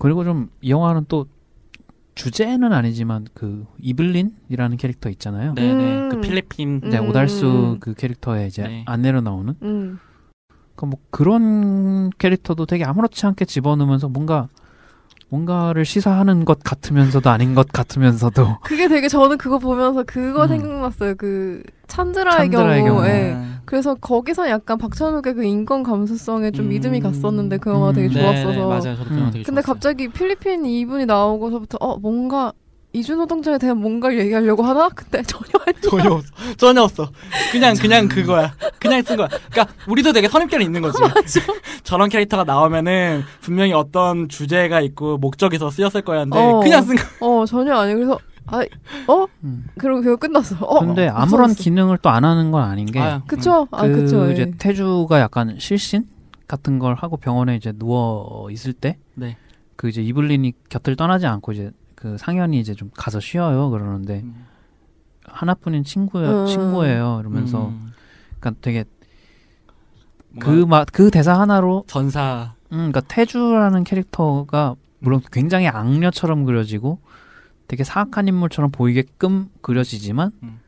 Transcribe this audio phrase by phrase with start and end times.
[0.00, 1.26] 그리고 좀 이 영화는 또
[2.14, 5.54] 주제는 아니지만 그 이블린이라는 캐릭터 있잖아요.
[5.54, 5.98] 네네.
[5.98, 6.08] 음.
[6.10, 7.80] 그 필리핀 이제 음, 오달수 음.
[7.80, 8.84] 그 캐릭터에 이제 네.
[8.86, 9.98] 안내로 나오는 음.
[10.74, 14.48] 그뭐 그런 캐릭터도 되게 아무렇지 않게 집어넣으면서 뭔가
[15.30, 20.48] 뭔가를 시사하는 것 같으면서도 아닌 것 같으면서도 그게 되게 저는 그거 보면서 그거 음.
[20.48, 21.14] 생각났어요.
[21.16, 23.00] 그 찬드라의, 찬드라의 경우.
[23.00, 23.06] 경우.
[23.06, 23.34] 예.
[23.36, 26.68] 아, 그래서 거기서 약간 박찬욱의 그 인권 감수성에 좀 음.
[26.70, 28.12] 믿음이 갔었는데 그 영화 되게 음.
[28.14, 28.50] 네, 좋았어서.
[28.50, 28.96] 네, 맞아요.
[28.96, 29.30] 저도 그 영화 음.
[29.32, 29.74] 되게 근데 좋았어요.
[29.74, 32.52] 갑자기 필리핀 이분이 나오고서부터 어 뭔가
[32.92, 34.88] 이주노동자에 대한 뭔가를 얘기하려고 하나?
[34.88, 35.80] 근데 전혀 아니야.
[35.82, 36.32] 전혀 없어.
[36.56, 37.10] 전혀 없어.
[37.52, 38.52] 그냥 그냥 그거야.
[38.80, 39.28] 그냥 쓴 거야.
[39.50, 40.98] 그러니까 우리도 되게 선입견이 있는 거지.
[41.84, 46.60] 저런 캐릭터가 나오면은 분명히 어떤 주제가 있고 목적이 더 쓰였을 거였는데 어.
[46.60, 47.02] 그냥 쓴 거.
[47.20, 47.94] 어 전혀 아니야.
[47.94, 48.62] 그래서 아
[49.06, 49.26] 어?
[49.44, 49.66] 음.
[49.78, 50.56] 그리고 그거 끝났어.
[50.64, 50.80] 어.
[50.80, 51.54] 근데 어, 아무런.
[51.54, 53.68] 기능을 또 안 하는 건 아닌 게 아, 그쵸?
[53.70, 54.30] 아그 그쵸.
[54.32, 54.50] 이제 예.
[54.58, 56.06] 태주가 약간 실신
[56.48, 59.36] 같은 걸 하고 병원에 이제 누워 있을 때 네.
[59.76, 61.70] 그 이제 이블린이 곁을 떠나지 않고 이제
[62.00, 64.46] 그 상현이 이제 좀 가서 쉬어요 그러는데 음.
[65.24, 66.46] 하나뿐인 친구예요 음.
[66.46, 67.92] 친구예요 이러면서 음.
[68.40, 68.84] 그러니까 되게
[70.38, 77.00] 그막그 대사 하나로 전사 음 그러니까 태주라는 캐릭터가 물론 굉장히 악녀처럼 그려지고
[77.68, 80.60] 되게 사악한 인물처럼 보이게끔 그려지지만 음.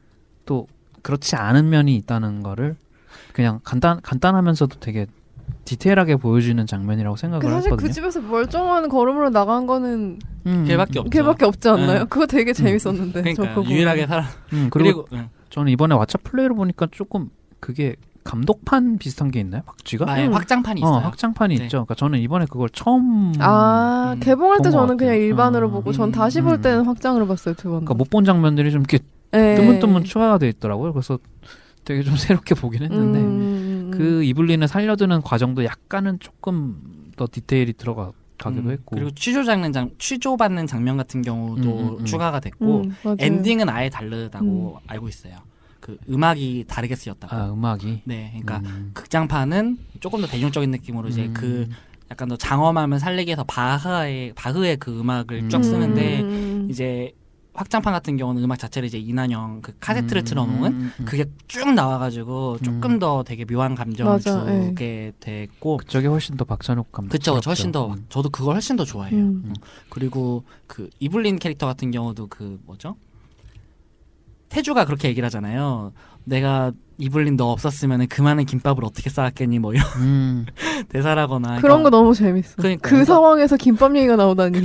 [0.44, 0.68] 또
[1.00, 2.76] 그렇지 않은 면이 있다는 거를
[3.32, 5.06] 그냥 간단 간단하면서도 되게
[5.64, 7.88] 디테일하게 보여주는 장면이라고 생각을 그 사실 했거든요.
[7.88, 11.10] 그 집에서 멀쩡한 걸음으로 나간 거는 음, 걔밖에 없죠.
[11.10, 11.98] 걔밖에 없지 않나요?
[12.00, 12.04] 네.
[12.08, 13.34] 그거 되게 재밌었는데.
[13.34, 14.06] 저 그러니까 유일하게.
[14.06, 14.24] 살아.
[14.52, 15.28] 음, 그리고, 그리고, 응.
[15.50, 17.28] 저는 이번에 왓챠 플레이를 보니까 조금
[17.60, 19.62] 그게 감독판 비슷한 게 있나요?
[19.66, 20.10] 박쥐가?
[20.10, 20.32] 아 예 음.
[20.34, 21.00] 확장판이 어, 있어요.
[21.04, 21.64] 확장판이 네.
[21.64, 21.78] 있죠.
[21.78, 25.16] 그러니까 저는 이번에 그걸 처음 아 음, 개봉할 때 저는 그냥.
[25.16, 25.70] 일반으로 어.
[25.70, 26.60] 보고 전 음, 다시 볼 음.
[26.60, 27.84] 때는 확장으로 봤어요 두 번.
[27.84, 28.98] 그러니까 못 본 장면들이 좀 이렇게
[29.32, 29.54] 네.
[29.56, 30.92] 뜨문뜨문 추가가 돼 있더라고요.
[30.92, 31.18] 그래서
[31.84, 33.41] 되게 좀 새롭게 보긴 했는데 음,
[33.92, 39.72] 그 이블린을 살려두는 과정도 약간은 조금 더 디테일이 들어가 가기도 음, 했고 그리고 취조 장면
[39.72, 42.04] 장 취조 받는 장면 같은 경우도 음, 음, 음.
[42.04, 43.16] 추가가 됐고 음.
[43.18, 45.36] 엔딩은 아예 다르다고 알고 있어요.
[45.80, 47.34] 그 음악이 다르게 쓰였다고.
[47.34, 48.90] 아 음악이 네, 그러니까 음.
[48.94, 51.34] 극장판은 조금 더 대중적인 느낌으로 이제 음.
[51.34, 51.68] 그
[52.10, 55.62] 약간 더 장엄함을 살리기 위해서 바하의 바흐의 그 음악을 쭉 음.
[55.62, 57.12] 쓰는데 음, 이제
[57.54, 61.04] 확장판 같은 경우는 음악 자체를 이제 이난영 그 카세트를 음, 틀어놓은 음, 음.
[61.04, 62.98] 그게 쭉 나와가지고 조금 음.
[62.98, 64.68] 더 되게 묘한 감정을 맞아, 예.
[64.68, 68.06] 주게 됐고 그쪽이 훨씬 더 박찬욱 감독 그쵸 훨씬 더 음.
[68.08, 69.16] 저도 그걸 훨씬 더 좋아해요.
[69.16, 69.54] 음.
[69.90, 72.96] 그리고 그 이블린 캐릭터 같은 경우도 그 뭐죠?
[74.48, 75.92] 태주가 그렇게 얘기를 하잖아요.
[76.24, 80.46] 내가 이블린 너 없었으면 그 많은 김밥을 어떻게 쌓았겠니 뭐 이런 음.
[80.88, 82.56] 대사라거나 그런 거 너무 재밌어.
[82.56, 84.60] 그러니까 그 상황에서 김밥 얘기가 나오다니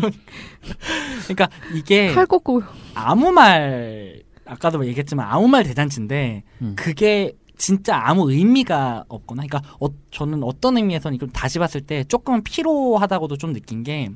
[1.23, 2.62] 그러니까 이게 칼 꽂고
[2.94, 6.73] 아무 말 아까도 얘기했지만 아무 말 대잔치인데 음.
[6.75, 12.44] 그게 진짜 아무 의미가 없거나 그러니까 어, 저는 어떤 의미에서는 이걸 다시 봤을 때 조금
[12.44, 14.09] 피로하다고도 좀 느낀 게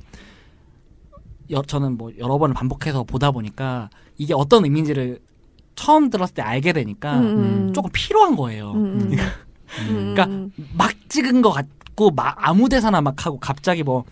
[1.49, 5.19] 여, 저는 뭐 여러 번을 반복해서 보다 보니까 이게 어떤 의미인지를
[5.81, 8.73] 처음 들었을 때 알게 되니까 음, 조금 피로한 거예요.
[8.73, 9.17] 음, 음.
[9.79, 10.51] 음, 그러니까 음.
[10.75, 14.03] 막 찍은 것 같고 막 아무 데서나 막 하고 갑자기 뭐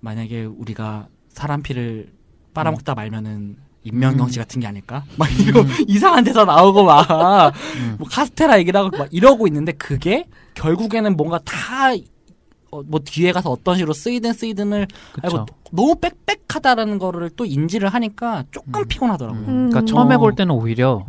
[0.00, 2.10] 만약에 우리가 사람 피를
[2.54, 3.56] 빨아먹다 말면은
[3.92, 4.16] 음.
[4.38, 5.04] 같은 게 아닐까?
[5.18, 7.96] 막 이런 이상한 데서 나오고 막 음.
[7.98, 10.24] 뭐 카스테라 얘기를 하고 막 이러고 있는데 그게
[10.54, 11.90] 결국에는 뭔가 다
[12.70, 15.38] 어, 뭐 뒤에 가서 어떤 식으로 쓰이든 쓰이든을 그쵸.
[15.38, 18.88] 알고 너무 빽빽하다라는 거를 또 인지를 하니까 조금 음.
[18.88, 19.42] 피곤하더라고요.
[19.42, 19.46] 음.
[19.70, 19.86] 그러니까 음.
[19.86, 20.18] 처음에 어.
[20.18, 21.04] 볼 때는 오히려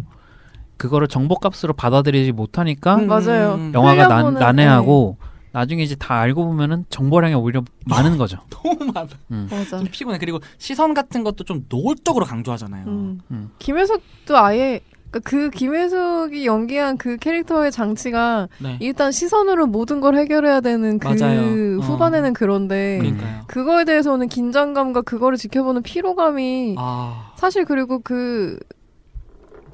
[0.79, 3.55] 그거를 정보값으로 받아들이지 못하니까 음, 맞아요.
[3.55, 5.17] 음, 영화가 난, 난해하고
[5.51, 8.37] 나중에 이제 다 알고 보면은 정보량이 오히려 많은 거죠.
[8.49, 9.07] 너무 많아.
[9.31, 9.47] 음.
[9.51, 9.77] 맞아.
[9.77, 10.17] 좀 피곤해.
[10.17, 12.85] 그리고 시선 같은 것도 좀 노골적으로 강조하잖아요.
[12.87, 13.19] 음.
[13.29, 13.51] 음.
[13.59, 14.79] 김혜석도 아예
[15.11, 18.77] 그러니까 그 김혜석이 연기한 그 캐릭터의 장치가 네.
[18.79, 21.41] 일단 시선으로 모든 걸 해결해야 되는 그 맞아요.
[21.79, 21.81] 어.
[21.81, 23.41] 후반에는 그런데 그러니까요.
[23.47, 28.59] 그거에 대해서 오는 긴장감과 그거를 지켜보는 피로감이 아, 사실 그리고 그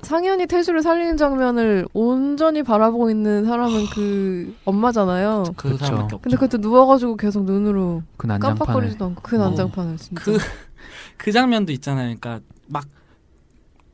[0.06, 5.46] 상현이 태주를 살리는 장면을 온전히 바라보고 있는 사람은 그 엄마잖아요.
[5.58, 5.76] 그.
[5.78, 6.20] 사람밖에 없죠.
[6.20, 9.40] 근데 그때 누워가지고 계속 눈으로 그 깜빡거리지도 않고 그 어.
[9.40, 10.22] 난장판을 진짜.
[10.24, 10.38] 그,
[11.18, 12.16] 그 장면도 있잖아요.
[12.20, 12.86] 그러니까 막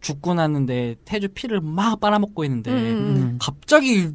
[0.02, 3.16] 죽고 났는데 태주 피를 막 빨아먹고 있는데 음, 음, 음.
[3.16, 3.38] 음.
[3.40, 4.10] 갑자기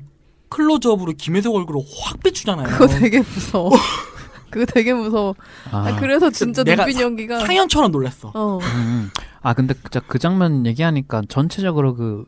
[0.50, 2.68] 클로즈업으로 김혜석 얼굴을 확 비추잖아요.
[2.68, 3.70] 그거 되게 무서워.
[4.50, 5.34] 그거 되게 무서워.
[5.70, 7.40] 아, 아, 그래서 진짜 눈빛 연기가.
[7.40, 8.30] 상현처럼 놀랐어.
[8.34, 8.58] 어.
[8.58, 9.10] 음.
[9.42, 12.24] 아 근데 진짜 그 장면 얘기하니까 전체적으로 그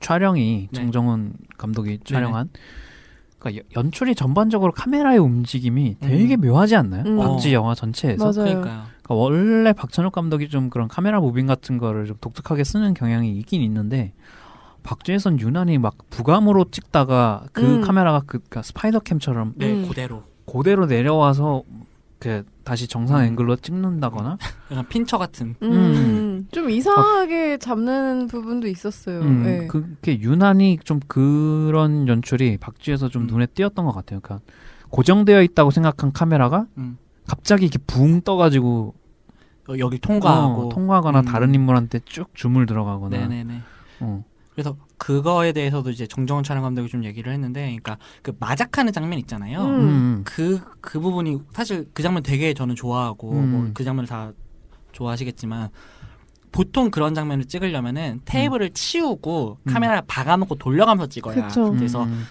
[0.00, 0.76] 촬영이 네.
[0.80, 2.50] 정정훈 감독이 촬영한
[3.38, 6.40] 그러니까 여- 연출이 전반적으로 카메라의 움직임이 되게 음.
[6.42, 7.04] 묘하지 않나요?
[7.06, 7.16] 음.
[7.18, 7.52] 박쥐 어.
[7.52, 8.34] 영화 전체에서 맞아요.
[8.60, 8.82] 그러니까요.
[9.02, 13.62] 그러니까 원래 박찬욱 감독이 좀 그런 카메라 moving 같은 거를 좀 독특하게 쓰는 경향이 있긴
[13.62, 14.12] 있는데
[14.82, 17.80] 박쥐에선 유난히 막 부감으로 찍다가 그 음.
[17.80, 19.88] 카메라가 그 그러니까 spider cam처럼 네, 음.
[19.88, 20.22] 그대로.
[20.46, 21.62] 그대로 내려와서
[22.18, 23.24] 그 다시 정상 음.
[23.26, 24.38] 앵글로 찍는다거나
[24.70, 25.54] 약간 핀처 같은.
[25.62, 26.48] 음, 음.
[26.50, 29.20] 좀 이상하게 잡는 부분도 있었어요.
[29.20, 29.66] 음, 네.
[29.66, 33.26] 그게 유난히 좀 그런 연출이 박쥐에서 좀 음.
[33.26, 34.20] 눈에 띄었던 것 같아요.
[34.20, 34.44] 그러니까
[34.90, 36.96] 고정되어 있다고 생각한 카메라가 음.
[37.26, 38.94] 갑자기 이렇게 붕 떠가지고
[39.70, 40.66] 여- 여기 통과하고.
[40.66, 41.24] 어, 통과하거나 음.
[41.26, 43.60] 다른 인물한테 쭉 줌을 들어가거나 네네네.
[44.00, 44.24] 어.
[44.52, 49.64] 그래서 그거에 대해서도 이제 정정원 촬영 감독이 좀 얘기를 했는데, 그러니까 그 마작하는 장면 있잖아요.
[49.64, 49.80] 음.
[49.80, 50.22] 음.
[50.24, 53.50] 그, 그 부분이 사실 그 장면 되게 저는 좋아하고, 음.
[53.50, 54.32] 뭐그 장면을 다
[54.92, 55.70] 좋아하시겠지만,
[56.52, 59.72] 보통 그런 장면을 찍으려면은 테이블을 치우고 음.
[59.72, 61.48] 카메라 박아놓고 돌려가면서 찍어야.
[61.48, 61.70] 그쵸.
[61.72, 62.24] 그래서 음.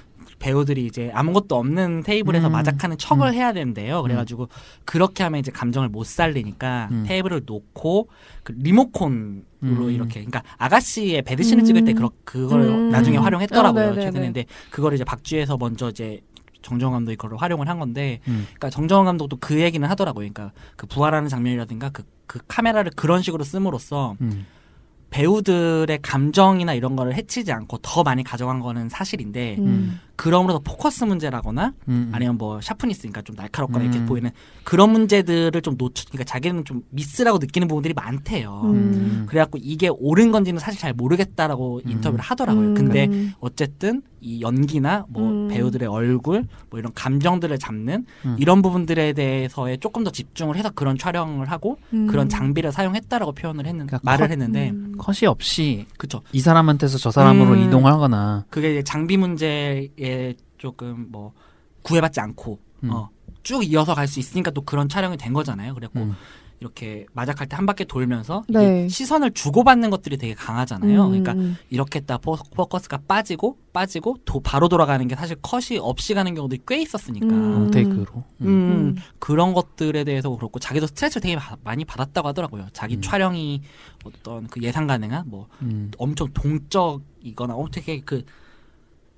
[0.45, 2.51] 배우들이 이제 아무것도 없는 테이블에서 음.
[2.51, 3.33] 마작하는 척을 음.
[3.33, 4.03] 해야 된대요.
[4.03, 4.47] 그래가지고
[4.85, 7.03] 그렇게 하면 이제 감정을 못 살리니까 음.
[7.07, 8.09] 테이블을 놓고
[8.43, 9.89] 그 리모콘으로 음.
[9.89, 11.95] 이렇게 그러니까 아가씨의 배드신을 찍을 때 음.
[11.95, 12.89] 그러, 그걸 음.
[12.91, 13.83] 나중에 활용했더라고요.
[13.83, 14.05] 아, 네네네.
[14.05, 16.21] 최근에 근데 그거를 이제 박쥐에서 먼저 이제
[16.61, 18.45] 정정원 감독이 그걸 활용을 한 건데 음.
[18.45, 20.29] 그러니까 정정원 감독도 그 얘기는 하더라고요.
[20.31, 24.45] 그러니까 그 부활하는 장면이라든가 그, 그 카메라를 그런 식으로 씀으로써 음.
[25.09, 29.99] 배우들의 감정이나 이런 거를 해치지 않고 더 많이 가져간 거는 사실인데 음.
[30.15, 32.09] 그럼으로써 포커스 문제라거나 음.
[32.13, 33.91] 아니면 뭐 샤프니 스니까 좀 날카롭거나 음.
[33.91, 34.31] 이렇게 보이는
[34.63, 38.61] 그런 문제들을 좀 놓쳐 그러니까 자기는 좀 미스라고 느끼는 부분들이 많대요.
[38.65, 39.25] 음.
[39.27, 41.91] 그래갖고 이게 옳은 건지는 사실 잘 모르겠다라고 음.
[41.91, 42.69] 인터뷰를 하더라고요.
[42.69, 42.73] 음.
[42.73, 43.33] 근데 음.
[43.39, 45.47] 어쨌든 이 연기나 뭐 음.
[45.49, 48.35] 배우들의 얼굴 뭐 이런 감정들을 잡는 음.
[48.39, 52.07] 이런 부분들에 대해서에 조금 더 집중을 해서 그런 촬영을 하고 음.
[52.07, 54.95] 그런 장비를 사용했다라고 표현을 했는 그러니까 말을 컷- 했는데 음.
[54.97, 57.67] 컷이 없이 그쵸 이 사람한테서 저 사람으로 음.
[57.67, 59.89] 이동하거나 그게 이제 장비 문제에
[60.57, 61.33] 조금 뭐
[61.83, 62.89] 구애받지 않고 음.
[62.91, 63.09] 어,
[63.43, 65.73] 쭉 이어서 갈 수 있으니까 또 그런 촬영이 된 거잖아요.
[65.75, 66.13] 그래갖고 음.
[66.61, 68.87] 이렇게 마작할 때 한 바퀴 돌면서 이게 네.
[68.89, 71.07] 시선을 주고받는 것들이 되게 강하잖아요.
[71.07, 71.21] 음.
[71.21, 76.33] 그러니까 이렇게 딱 포- 포커스가 빠지고 빠지고 도, 바로 돌아가는 게 사실 컷이 없이 가는
[76.33, 77.71] 경우도 꽤 있었으니까 음.
[77.71, 78.05] 테이크로
[78.41, 78.95] 음, 음.
[79.19, 82.67] 그런 것들에 대해서 그렇고 자기도 스트레스를 되게 바- 많이 받았다고 하더라고요.
[82.71, 83.01] 자기 음.
[83.01, 83.61] 촬영이
[84.05, 85.91] 어떤 그 예상 가능한 뭐 음.
[85.97, 88.23] 엄청 동적이거나 어떻게 그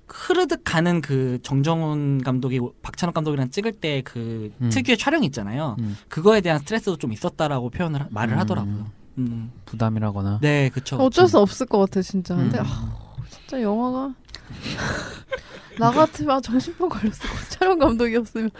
[0.08, 4.70] 흐르듯 가는 그 정정훈 감독이 박찬욱 감독이랑 찍을 때그 음.
[4.70, 5.76] 특유의 촬영이 있잖아요.
[5.80, 5.96] 음.
[6.08, 8.38] 그거에 대한 스트레스도 좀 있었다라고 표현을 하- 말을 음.
[8.38, 8.90] 하더라고요.
[9.18, 9.50] 음.
[9.66, 10.96] 부담이라거나 네, 그쵸.
[10.96, 12.34] 어쩔 수 없을 것 같아 진짜.
[12.36, 12.64] 근데 음.
[12.66, 12.94] 아,
[13.28, 14.14] 진짜 영화가
[15.78, 17.48] 나 같으면 정신병 걸렸을 것 같아.
[17.50, 18.50] 촬영 감독이었으면.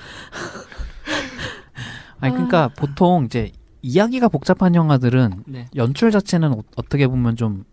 [2.20, 3.52] 아니 그러니까 보통 이제
[3.82, 7.64] 이야기가 복잡한 영화들은 네, 연출 자체는 어, 어떻게 보면 좀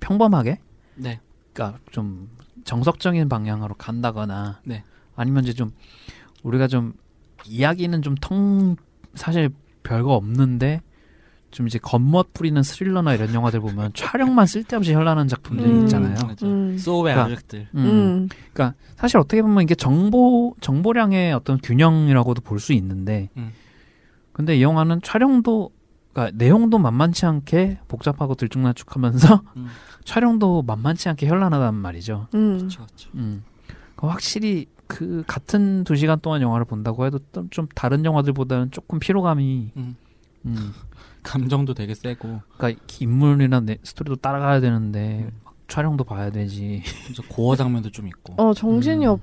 [0.00, 0.60] 평범하게
[0.94, 1.20] 네,
[1.52, 2.30] 그러니까 좀
[2.64, 4.84] 정석적인 방향으로 간다거나 네.
[5.16, 5.72] 아니면 이제 좀
[6.42, 6.92] 우리가 좀
[7.46, 8.76] 이야기는 좀통
[9.14, 9.50] 사실
[9.82, 10.80] 별거 없는데
[11.50, 15.80] 좀 이제 겉멋 뿌리는 스릴러나 이런 영화들 보면 촬영만 쓸데없이 현란한 작품들이 음.
[15.82, 16.16] 있잖아요.
[16.42, 16.76] 음.
[16.78, 17.68] 소우의 그러니까- 아적들.
[17.76, 17.78] 음.
[17.84, 18.28] 음.
[18.52, 23.52] 그러니까 사실 어떻게 보면 이게 정보 정보량의 어떤 균형이라고도 볼 수 있는데 음.
[24.32, 25.70] 근데 이 영화는 촬영도
[26.12, 29.66] 그러니까 내용도 만만치 않게 복잡하고 들쭉날쭉하면서 음.
[30.04, 32.28] 촬영도 만만치 않게 현란하단 말이죠.
[32.34, 32.58] 음.
[32.58, 33.10] 그렇죠, 그렇죠.
[33.14, 33.42] 음.
[33.96, 38.98] 그 확실히 그 같은 두 시간 동안 영화를 본다고 해도 좀- 좀 다른 영화들보다는 조금
[38.98, 39.96] 피로감이 음.
[40.46, 40.72] 음.
[41.22, 45.40] 감정도 되게 세고 그러니까 인물이나 내 스토리도 따라가야 되는데 음.
[45.44, 46.82] 막 촬영도 봐야 되지.
[47.30, 48.34] 고어 장면도 좀 있고.
[48.36, 49.18] 어 정신이 음.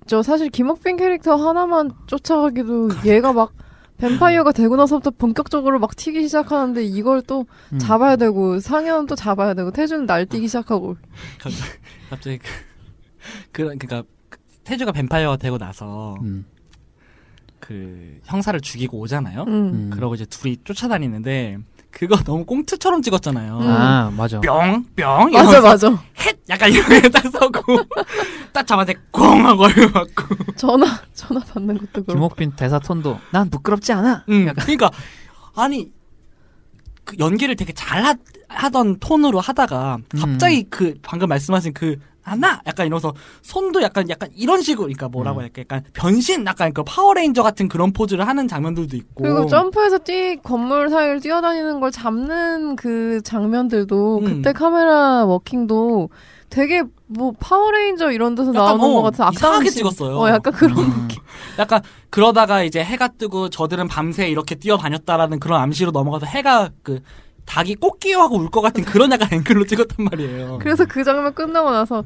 [0.00, 0.22] 없죠.
[0.22, 3.52] 사실 김옥빈 캐릭터 하나만 쫓아가기도 얘가 막
[4.02, 7.78] 뱀파이어가 되고 나서부터 본격적으로 막 튀기 시작하는데 이걸 또 음.
[7.78, 10.96] 잡아야 되고 상현 또 잡아야 되고 태준 날뛰기 시작하고
[12.10, 12.48] 갑자기 그,
[13.52, 14.02] 그 그러니까
[14.64, 16.44] 태주가 뱀파이어가 되고 나서 음.
[17.60, 19.44] 그 형사를 죽이고 오잖아요.
[19.44, 19.52] 음.
[19.52, 19.90] 음.
[19.92, 21.58] 그러고 이제 둘이 쫓아다니는데
[21.92, 23.58] 그거 너무 꽁트처럼 찍었잖아요.
[23.58, 23.66] 음.
[23.68, 24.40] 아 맞아.
[24.40, 26.36] 뿅, 뿅, 맞아 맞아 헷!
[26.48, 27.62] 약간 이렇게 딱 서고
[28.52, 29.46] 딱 잡았는데 꽁!
[29.46, 34.24] 하고 얼굴 맞고 전화 전화 받는 것도 그렇고 김옥빈 대사 톤도 난 부끄럽지 않아.
[34.30, 34.90] 음, 그러니까
[35.54, 35.92] 아니
[37.04, 38.14] 그 연기를 되게 잘 하,
[38.48, 43.12] 하던 톤으로 하다가 갑자기 그 방금 말씀하신 그 하나 약간 이러면서
[43.42, 45.42] 손도 약간 약간 이런 식으로 그러니까 뭐라고 음.
[45.42, 50.36] 할까 약간 변신 약간 그 파워레인저 같은 그런 포즈를 하는 장면들도 있고 그리고 점프해서 뛰
[50.36, 54.24] 건물 사이를 뛰어다니는 걸 잡는 그 장면들도 음.
[54.24, 56.10] 그때 카메라 워킹도
[56.48, 59.78] 되게 뭐 파워레인저 이런 데서 나오는 어, 것 같은 이상하게 씬.
[59.78, 60.16] 찍었어요.
[60.16, 61.08] 어 약간 그런 음.
[61.58, 67.00] 약간 그러다가 이제 해가 뜨고 저들은 밤새 이렇게 뛰어다녔다라는 그런 암시로 넘어가서 해가 그
[67.46, 70.58] 닭이 꼬끼오하고 울 것 같은 그런 약간 앵글로 찍었단 말이에요.
[70.60, 72.02] 그래서 그 장면 끝나고 나서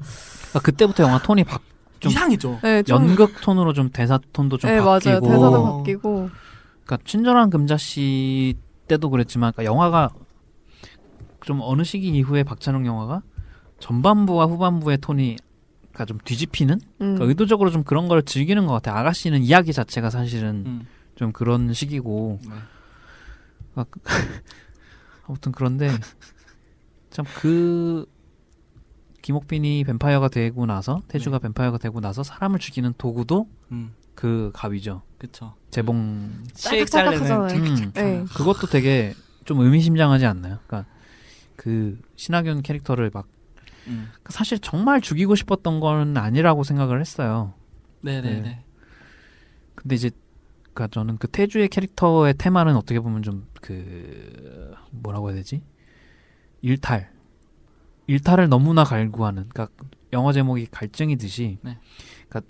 [0.49, 1.59] 그러니까 그때부터 영화 톤이 바,
[2.01, 2.61] 좀 이상해죠.
[2.63, 4.99] 네, 좀 연극 톤으로 좀 대사 톤도 좀 네, 맞아요.
[5.01, 5.27] 바뀌고.
[5.27, 5.77] 대사도 어.
[5.79, 6.31] 바뀌고.
[6.85, 8.55] 그러니까 친절한 금자 씨
[8.89, 10.11] 때도 그랬지만 그러니까 영화가
[11.45, 13.23] 좀 어느 시기 이후에 박찬욱 영화가
[13.81, 15.37] 전반부와 후반부의 톤이
[15.93, 16.99] 그러니까 좀 뒤집히는 음.
[16.99, 18.97] 그러니까 의도적으로 좀 그런 걸 즐기는 것 같아요.
[18.97, 20.87] 아가씨는 이야기 자체가 사실은 음.
[21.15, 22.55] 좀 그런 식이고 네.
[25.27, 25.91] 아무튼 그런데
[27.11, 28.07] 참 그
[29.23, 35.03] 김옥빈이 뱀파이어가 되고 나서 태주가 뱀파이어가 되고 나서 사람을 죽이는 도구도 음, 그 가위죠.
[35.19, 35.55] 그쵸.
[35.71, 36.31] 재봉.
[36.55, 36.87] 씩.
[36.87, 38.25] 자르는 음, 네.
[38.37, 39.15] 그것도 되게
[39.45, 40.59] 좀 의미심장하지 않나요?
[40.67, 40.89] 그러니까
[41.57, 43.27] 그 신하균 캐릭터를 막
[43.89, 44.11] 음.
[44.29, 47.55] 사실 정말 죽이고 싶었던 건 아니라고 생각을 했어요.
[48.03, 48.41] 네네네.
[48.43, 48.65] 네.
[49.75, 50.11] 근데 이제
[50.77, 55.61] 그니까 저는 그 태주의 캐릭터의 테마는 어떻게 보면 좀 그 뭐라고 해야 되지?
[56.63, 57.11] 일탈.
[58.07, 59.49] 일탈을 너무나 갈구하는.
[59.49, 59.75] 그러니까
[60.13, 61.59] 영어 제목이 갈증이듯이.
[61.63, 61.79] 네.
[62.29, 62.49] 그러니까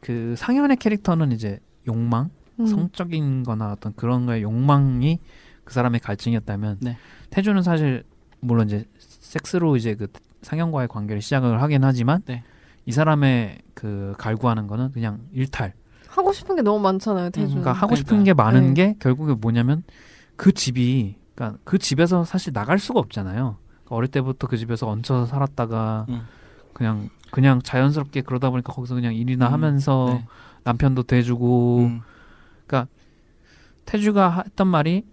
[0.00, 2.66] 그 상현의 캐릭터는 이제 욕망, 음.
[2.66, 5.20] 성적인거나 어떤 그런 거에 욕망이
[5.62, 6.96] 그 사람의 갈증이었다면 네.
[7.30, 8.02] 태주는 사실
[8.40, 10.08] 물론 이제 섹스로 이제 그
[10.42, 12.42] 상현과의 관계를 시작을 하긴 하지만 네.
[12.86, 15.74] 이 사람의 그 갈구하는 거는 그냥 일탈.
[16.16, 17.48] 하고 싶은 게 너무 많잖아요, 태준.
[17.48, 17.96] 그러니까 하고 그러니까.
[17.96, 18.74] 싶은 게 많은 네.
[18.74, 19.82] 게 결국에 뭐냐면
[20.36, 23.56] 그 집이 그러니까 그 집에서 사실 나갈 수가 없잖아요.
[23.66, 26.22] 그러니까 어릴 때부터 그 집에서 얹혀서 살았다가 음.
[26.72, 30.26] 그냥 그냥 자연스럽게 그러다 보니까 거기서 그냥 일이나 음, 하면서 네.
[30.64, 32.00] 남편도 대주고 음,
[33.86, 35.04] 태주가 했던 말이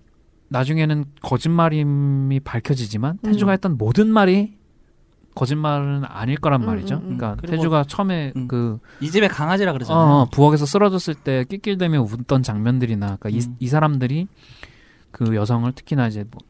[0.50, 3.32] 나중에는 거짓말임이 밝혀지지만 음.
[3.32, 4.58] 태주가 했던 모든 말이
[5.36, 6.96] 거짓말은 아닐 거란 음, 말이죠.
[6.96, 7.18] 음, 음.
[7.18, 8.48] 그러니까 태주가 처음에 음.
[8.48, 10.06] 그이 집의 강아지라 어, 그러잖아요.
[10.06, 13.56] 어, 부엌에서 쓰러졌을 때 낄낄대며 웃던 장면들이나 그러니까 이, 음.
[13.60, 14.28] 이 사람들이
[15.12, 16.42] 그 여성을 특히나 이제 뭐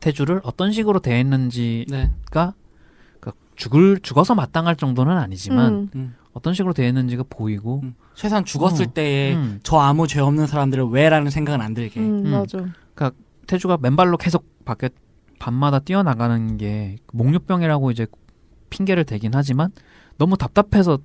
[0.00, 2.10] 태주를 어떤 식으로 대했는지가 네.
[2.30, 2.54] 그러니까
[3.56, 5.90] 죽을 죽어서 마땅할 정도는 아니지만 음.
[5.94, 7.94] 음, 어떤 식으로 대했는지가 보이고 음.
[8.14, 8.92] 최소한 죽었을 어.
[8.92, 9.60] 때에 음.
[9.62, 12.00] 저 아무 죄 없는 사람들을 왜라는 생각은 안 들게.
[12.00, 12.30] 음, 음.
[12.30, 12.66] 맞아.
[13.46, 14.88] 태주가 맨발로 계속 밖에
[15.42, 18.06] 밤마다 뛰어나가는 게 목류병이라고 이제
[18.70, 19.72] 핑계를 대긴 하지만
[20.16, 21.00] 너무 답답해서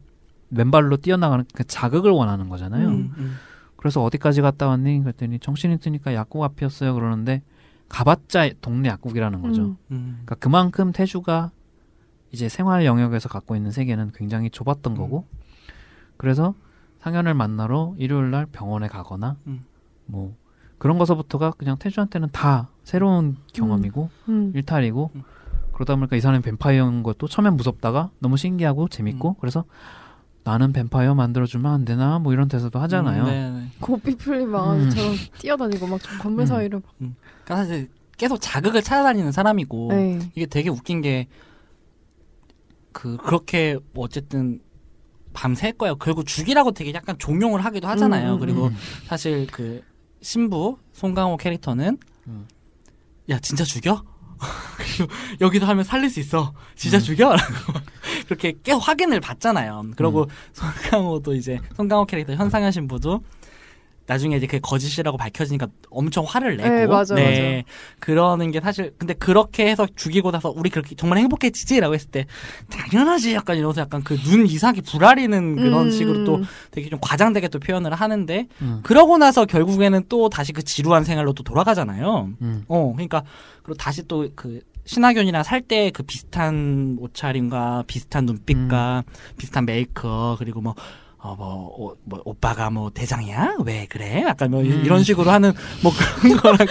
[0.50, 2.88] 맨발로 뛰어나가는 그 자극을 원하는 거잖아요.
[2.88, 3.36] 음, 음.
[3.78, 5.02] 그래서 어디까지 갔다 왔니?
[5.02, 6.94] 그랬더니 정신이 드니까 약국 앞이었어요.
[6.94, 7.42] 그러는데
[7.90, 9.64] 가봤자 동네 약국이라는 거죠.
[9.64, 9.78] 음.
[9.90, 10.08] 음.
[10.24, 11.50] 그러니까 그만큼 태주가
[12.32, 14.98] 이제 생활 영역에서 갖고 있는 세계는 굉장히 좁았던 음.
[14.98, 15.26] 거고
[16.16, 16.54] 그래서
[17.00, 19.64] 상현을 만나러 일요일 날 병원에 가거나 음.
[20.06, 20.36] 뭐
[20.78, 24.52] 그런 거서부터가 그냥 태주한테는 다 새로운 경험이고 음.
[24.56, 25.24] 일탈이고 음.
[25.74, 29.36] 그러다 보니까 이 사람이 뱀파이어인 것도 처음엔 무섭다가 너무 신기하고 재밌고 음.
[29.40, 29.66] 그래서
[30.44, 33.24] 나는 뱀파이어 만들어주면 안 되나 뭐 이런 데서도 하잖아요.
[33.24, 33.68] 음, 네, 네.
[33.82, 36.46] 고삐 풀린 망아지처럼 뛰어다니고 막 건물 음.
[36.46, 36.94] 사이를 막.
[36.98, 40.20] 그러니까 사실 계속 자극을 찾아다니는 사람이고 네.
[40.36, 41.28] 이게 되게 웃긴 게
[42.98, 44.60] 그 그렇게 뭐 어쨌든
[45.32, 45.98] 밤샐 거예요.
[45.98, 48.32] 결국 죽이라고 되게 약간 종용을 하기도 하잖아요.
[48.32, 48.76] 음, 음, 그리고 음.
[49.06, 49.84] 사실 그
[50.20, 52.48] 신부 송강호 캐릭터는 음.
[53.30, 54.04] 야 진짜 죽여?
[55.42, 56.54] 여기서 하면 살릴 수 있어.
[56.76, 57.02] 진짜 음.
[57.02, 57.30] 죽여?
[57.36, 57.74] 라고
[58.26, 59.84] 그렇게 계속 확인을 받잖아요.
[59.96, 60.28] 그리고 음.
[60.54, 63.22] 송강호도 이제 송강호 캐릭터 현상현 신부도
[64.08, 67.64] 나중에 이제 그게 거짓이라고 밝혀지니까 엄청 화를 내고 네, 맞아, 네,
[68.00, 72.26] 그러는 게 사실 근데 그렇게 해서 죽이고 나서 우리 그렇게 정말 행복해지지라고 했을 때
[72.72, 75.92] 당연하지 약간 이러면서 약간 그 눈 이상하게 불아리는 그런 음.
[75.92, 78.80] 식으로 또 되게 좀 과장되게 또 표현을 하는데 음.
[78.84, 82.30] 그러고 나서 결국에는 또 다시 그 지루한 생활로 또 돌아가잖아요.
[82.42, 82.64] 음.
[82.68, 83.24] 어, 그러니까
[83.64, 89.04] 그리고 다시 또그 신하균이랑 살 때 그 비슷한 옷차림과 비슷한 눈빛과
[89.38, 90.76] 비슷한 메이크업 그리고 뭐
[91.20, 93.58] 어, 뭐, 오, 뭐, 오빠가 뭐, 대장이야?
[93.66, 94.24] 왜 그래?
[94.28, 94.84] 약간 뭐, 이- 음.
[94.86, 96.66] 이런 식으로 하는, 뭐, 그런 거라고.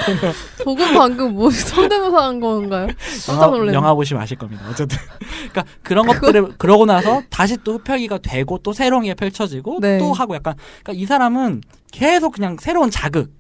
[0.62, 2.87] 도금 방금 뭐 성대모사 한 건가요?
[3.26, 3.73] 깜짝 영화, 놀랐네.
[3.75, 4.62] 영화 보시면 아실 겁니다.
[4.71, 4.97] 어쨌든.
[5.50, 9.99] 그러니까 그런 것들을, 그러고 나서 다시 또 흡혈기가 되고 또 새로운 게 펼쳐지고 네.
[9.99, 13.37] 또 하고 약간, 그러니까 이 사람은 계속 그냥 새로운 자극,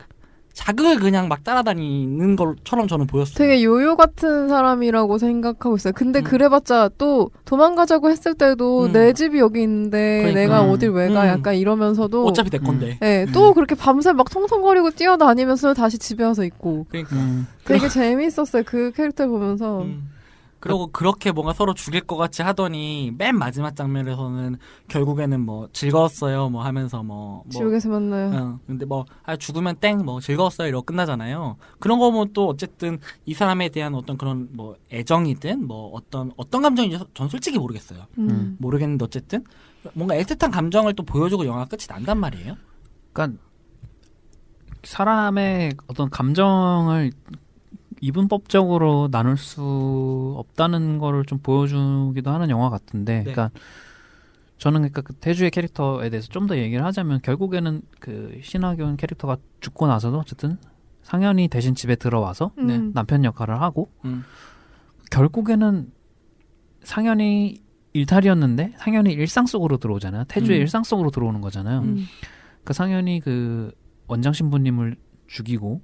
[0.56, 3.34] 자극을 그냥 막 따라다니는 것처럼 저는 보였어요.
[3.36, 5.92] 되게 요요 같은 사람이라고 생각하고 있어요.
[5.92, 6.24] 근데 음.
[6.24, 8.92] 그래봤자 또 도망가자고 했을 때도 음.
[8.92, 10.40] 내 집이 여기 있는데 그러니까.
[10.40, 10.70] 내가 음.
[10.70, 11.24] 어딜 왜 가?
[11.24, 11.28] 음.
[11.28, 12.96] 약간 이러면서도 어차피 내 건데.
[13.00, 13.54] 네, 또 음.
[13.54, 17.16] 그렇게 밤새 막 통성거리고 뛰어다니면서 다시 집에 와서 있고 그러니까.
[17.16, 17.46] 음.
[17.66, 18.62] 되게 재밌었어요.
[18.64, 20.08] 그 캐릭터 보면서 음.
[20.66, 24.56] 그리고 그렇게 뭔가 서로 죽일 것 같이 하더니 맨 마지막 장면에서는
[24.88, 28.34] 결국에는 뭐 즐거웠어요 뭐 하면서 뭐, 뭐 지옥에서 만나요.
[28.34, 31.56] 어, 근데 뭐 아, 죽으면 땡 뭐 즐거웠어요 이러고 끝나잖아요.
[31.78, 36.62] 그런 거 보면 또 어쨌든 이 사람에 대한 어떤 그런 뭐 애정이든 뭐 어떤 어떤
[36.62, 38.06] 감정인지 전 솔직히 모르겠어요.
[38.18, 38.56] 음.
[38.58, 39.44] 모르겠는데 어쨌든
[39.94, 42.56] 뭔가 애틋한 감정을 또 보여주고 영화 끝이 난단 말이에요.
[43.12, 43.40] 그러니까
[44.84, 47.10] 사람의 어떤 감정을
[48.00, 53.32] 이분법적으로 나눌 수 없다는 거를 좀 보여주기도 하는 영화 같은데, 네.
[53.32, 53.50] 그러니까
[54.58, 59.86] 저는 그러니까 그 태주의 캐릭터에 대해서 좀 더 얘기를 하자면 결국에는 그 신하균 캐릭터가 죽고
[59.86, 60.58] 나서도 어쨌든
[61.02, 62.66] 상현이 대신 집에 들어와서 음.
[62.66, 62.78] 네.
[62.94, 64.24] 남편 역할을 하고 음.
[65.10, 65.90] 결국에는
[66.82, 67.62] 상현이
[67.92, 70.24] 일탈이었는데 상현이 일상 속으로 들어오잖아요.
[70.28, 70.62] 태주의 음.
[70.62, 71.80] 일상 속으로 들어오는 거잖아요.
[71.80, 72.04] 음.
[72.64, 73.72] 그 상현이 그
[74.06, 75.80] 원장 신부님을 죽이고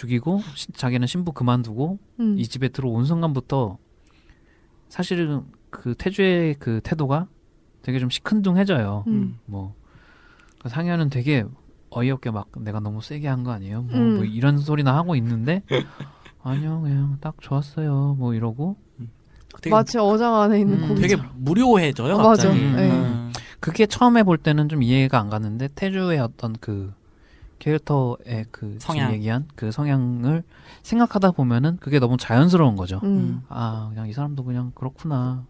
[0.00, 2.38] 죽이고 시- 자기는 신부 그만두고 음.
[2.38, 3.78] 이 집에 들어온 순간부터
[4.90, 7.26] 사실은 그 태주의 그 태도가
[7.82, 9.04] 되게 좀 시큰둥해져요.
[9.06, 9.38] 음.
[9.46, 9.74] 뭐
[10.66, 11.44] 상현은 되게
[11.90, 13.82] 어이없게 막 내가 너무 세게 한 거 아니에요?
[13.82, 14.14] 뭐, 음.
[14.16, 15.62] 뭐 이런 소리나 하고 있는데
[16.42, 18.16] 아니요 그냥 딱 좋았어요.
[18.18, 18.76] 뭐 이러고
[19.62, 21.00] 되게, 마치 어장 안에 있는 음, 고기.
[21.00, 22.14] 되게 무료해져요.
[22.14, 22.48] 어, 맞아.
[22.48, 22.60] 갑자기.
[22.60, 22.90] 네.
[22.90, 23.32] 음.
[23.60, 26.92] 그게 처음에 볼 때는 좀 이해가 안 갔는데 태주의 어떤 그
[27.58, 29.06] 캐릭터의 그 성향.
[29.08, 30.42] 지금 얘기한 그 성향을
[30.82, 33.00] 생각하다 보면은 그게 너무 자연스러운 거죠.
[33.04, 33.42] 음.
[33.48, 35.44] 아 그냥 이 사람도 그냥 그렇구나.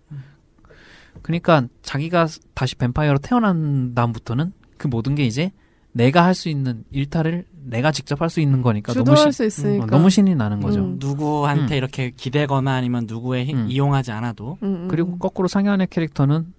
[1.23, 5.51] 그러니까 자기가 다시 뱀파이어로 태어난 다음부터는 그 모든 게 이제
[5.93, 9.45] 내가 할 수 있는 일탈을 내가 직접 할 수 있는 거니까 너무 주도할 신, 수
[9.47, 9.85] 있으니까.
[9.85, 10.81] 어, 너무 신이 나는 거죠.
[10.85, 10.97] 음.
[11.01, 11.79] 누구한테 음.
[11.79, 13.67] 이렇게 기대거나 아니면 누구의 힘 음.
[13.71, 15.19] 이용하지 않아도 음, 음, 그리고 음.
[15.19, 16.53] 거꾸로 상현의 캐릭터는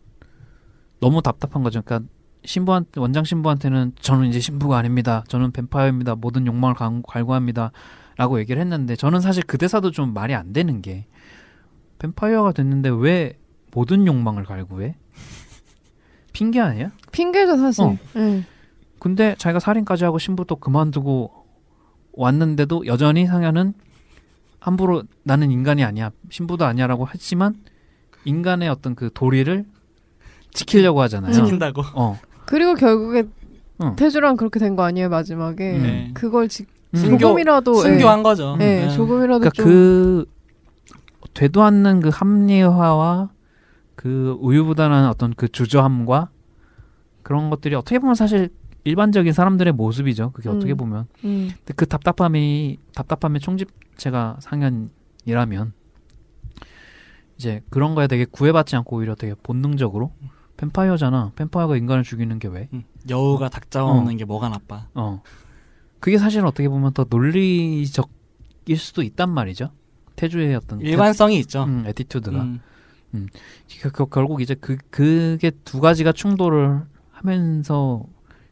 [0.99, 1.81] 너무 답답한 거죠.
[1.83, 2.09] 그러니까
[2.45, 5.23] 신부한테 원장 신부한테는 저는 이제 신부가 아닙니다.
[5.27, 6.15] 저는 뱀파이어입니다.
[6.15, 11.05] 모든 욕망을 갈- 갈구합니다.라고 얘기를 했는데 저는 사실 그 대사도 좀 말이 안 되는 게
[11.99, 13.37] 뱀파이어가 됐는데 왜
[13.73, 14.95] 모든 욕망을 갈구해?
[16.33, 16.91] 핑계 아니야?
[17.11, 17.83] 핑계죠 사실.
[17.83, 17.97] 어.
[18.15, 18.43] 예.
[18.99, 21.31] 근데 자기가 살인까지 하고 신부도 그만두고
[22.13, 23.73] 왔는데도 여전히 상현은
[24.59, 27.55] 함부로 나는 인간이 아니야 신부도 아니야라고 했지만
[28.25, 29.65] 인간의 어떤 그 도리를
[30.53, 31.31] 지키려고 하잖아요.
[31.33, 31.83] 지킨다고.
[31.93, 32.19] 어.
[32.47, 33.27] 그리고 결국에
[33.83, 33.95] 응.
[33.95, 35.77] 태주랑 그렇게 된 거 아니에요 마지막에.
[35.77, 36.11] 네.
[36.13, 36.97] 그걸 지, 음.
[36.99, 38.57] 순교- 조금이라도 순교한 거죠.
[38.61, 38.89] 예, 예, 네.
[38.95, 40.25] 조금이라도 그러니까 좀그
[41.33, 43.29] 되도 않는 그 합리화와
[43.95, 46.29] 그 우유부단한 어떤 그 주저함과
[47.23, 48.49] 그런 것들이 어떻게 보면 사실
[48.85, 50.31] 일반적인 사람들의 모습이죠.
[50.31, 50.77] 그게 어떻게 음.
[50.77, 51.07] 보면.
[51.25, 55.73] 음, 근데 그 답답함이 답답함의 총집체가 상현이라면
[57.37, 60.11] 이제 그런 거에 되게 구애받지 않고 오히려 되게 본능적으로
[60.57, 61.31] 뱀파이어잖아.
[61.35, 62.67] 뱀파이어가 인간을 죽이는 게 왜?
[62.73, 62.83] 음.
[63.09, 64.87] 여우가 닭 잡아먹는 게 뭐가 나빠.
[64.95, 65.21] 어.
[65.99, 69.71] 그게 사실은 어떻게 보면 더 논리적일 수도 있단 말이죠.
[70.15, 71.65] 태주의 어떤 일관성이 있죠.
[71.65, 72.41] 태, 음, attitude가.
[72.41, 72.59] 음.
[73.81, 78.03] 그, 그, 결국 이제 그 그게 두 가지가 충돌을 하면서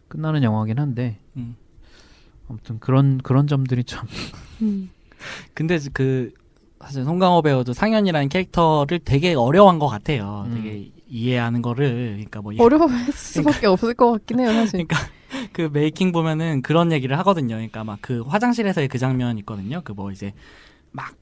[0.07, 1.55] 끝나는 영화긴 한데 음.
[2.47, 4.07] 아무튼 그런 그런 점들이 참
[4.61, 4.89] 음.
[5.53, 6.31] 근데 그
[6.79, 10.45] 사실 송강호 배우도 상현이라는 캐릭터를 되게 어려워한 것 같아요.
[10.47, 10.53] 음.
[10.55, 14.85] 되게 이해하는 거를 그러니까 뭐 어려워할 수밖에 없을 것 같긴 해요 사실.
[14.85, 14.97] 그러니까
[15.53, 17.55] 그 메이킹 보면은 그런 얘기를 하거든요.
[17.55, 19.81] 그러니까 막 그 화장실에서의 그 장면 있거든요.
[19.83, 20.33] 그 뭐 이제
[20.91, 21.13] 막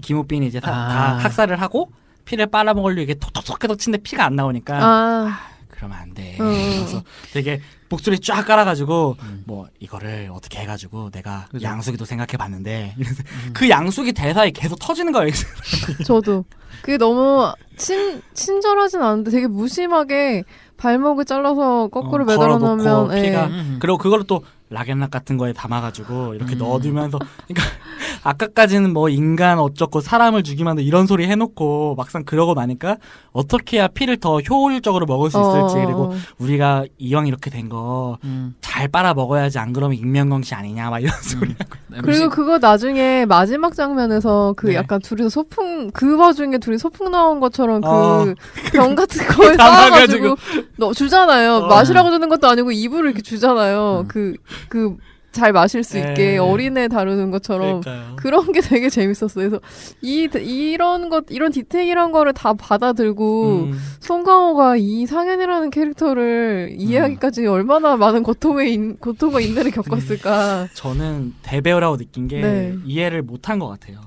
[0.00, 0.88] 김우빈이 이제 다, 아.
[0.88, 1.92] 다 학살을 하고
[2.24, 5.38] 피를 빨아먹으려고 이게 톡톡톡 해서 치는데 피가 안 나오니까 아,
[5.82, 6.36] 그러면 안 돼.
[6.38, 6.48] 어, 어.
[6.48, 9.42] 그래서 되게 목소리 쫙 깔아가지고 음.
[9.46, 11.66] 뭐 이거를 어떻게 해가지고 내가 그죠.
[11.66, 13.04] 양숙이도 생각해봤는데 음.
[13.52, 15.32] 그 양숙이 대사에 계속 터지는 거예요.
[16.06, 16.44] 저도
[16.82, 20.44] 그게 너무 친 친절하진 않은데 되게 무심하게
[20.76, 23.22] 발목을 잘라서 거꾸로 어, 매달아 놓으면 예.
[23.22, 23.78] 피가 음.
[23.80, 26.58] 그리고 그거를 또 락앤락 같은 거에 담아가지고 이렇게 음.
[26.58, 27.62] 넣어두면서 그러니까
[28.24, 32.96] 아까까지는 뭐 인간 어쩌고 사람을 죽이면 이런 소리 해놓고 막상 그러고 나니까
[33.32, 36.14] 어떻게 해야 피를 더 효율적으로 먹을 수 있을지 어, 그리고 어.
[36.38, 38.54] 우리가 이왕 이렇게 된 거잘 음.
[38.92, 41.54] 빨아 먹어야지 안 그러면 익명경시 아니냐 막 이런 소리
[42.02, 44.74] 그리고 그거 나중에 마지막 장면에서 그 네.
[44.74, 48.24] 약간 둘이서 소풍 그 와중에 둘이 소풍 나온 것처럼 어.
[48.24, 48.34] 그
[48.72, 50.36] 병 같은 거에 담아가지고.
[50.36, 50.36] 쌓아가지고
[50.76, 51.54] 너 주잖아요.
[51.56, 51.66] 어.
[51.66, 54.00] 마시라고 주는 것도 아니고 입으로 이렇게 주잖아요.
[54.04, 54.08] 음.
[54.08, 54.34] 그
[54.68, 54.96] 그
[55.32, 56.38] 잘 마실 수 있게 네.
[56.38, 58.16] 어린애 다루는 것처럼 그러니까요.
[58.16, 59.48] 그런 게 되게 재밌었어요.
[59.48, 59.60] 그래서
[60.02, 63.80] 이 이런 것 이런 디테일한 거를 다 받아들고 음.
[64.00, 70.68] 송강호가 이 상현이라는 캐릭터를 이해하기까지 얼마나 많은 고통의 인, 고통과 인내를 겪었을까.
[70.74, 72.74] 저는 대배우라고 느낀 게 네.
[72.84, 74.00] 이해를 못한 것 같아요.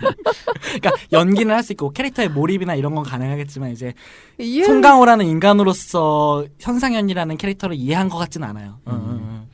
[0.00, 3.92] 그러니까 연기는 할 수 있고 캐릭터의 몰입이나 이런 건 가능하겠지만 이제
[4.38, 8.78] 이해 송강호라는 인간으로서 현상현이라는 캐릭터를 이해한 것 같진 않아요.
[8.86, 9.46] 어, 어, 어.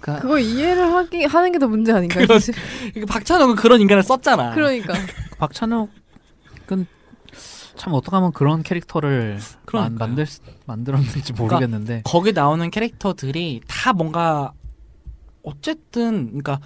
[0.00, 2.22] 그러니까 그거 이해를 하기 하는 게 더 문제 아닌가요?
[2.26, 2.54] 그건- 사실?
[2.92, 4.54] 그러니까 박찬욱은 그런 인간을 썼잖아.
[4.54, 4.92] 그러니까
[5.38, 5.88] 박찬욱은
[7.76, 9.38] 참 어떻게 하면 그런 캐릭터를.
[9.72, 14.52] 만, 만들 수- 만들었는지 모르겠는데 거기 나오는 캐릭터들이 다 뭔가
[15.42, 16.60] 어쨌든 그러니까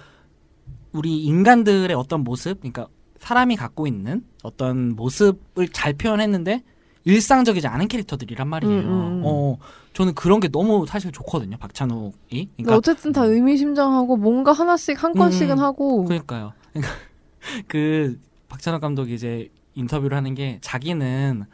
[0.93, 2.87] 우리 인간들의 어떤 모습, 그러니까
[3.19, 6.63] 사람이 갖고 있는 어떤 모습을 잘 표현했는데
[7.03, 8.79] 일상적이지 않은 캐릭터들이란 말이에요.
[8.79, 9.21] 음, 음, 음.
[9.25, 9.57] 어,
[9.93, 11.57] 저는 그런 게 너무 사실 좋거든요.
[11.57, 12.49] 박찬욱이.
[12.57, 16.53] 그러니까 어쨌든 다 의미심장하고 뭔가 하나씩 한 건씩은 음, 하고 그러니까요.
[16.73, 16.93] 그러니까
[17.67, 21.45] 그 박찬욱 감독이 이제 인터뷰를 하는 게 자기는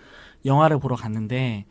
[0.46, 1.66] 영화를 보러 갔는데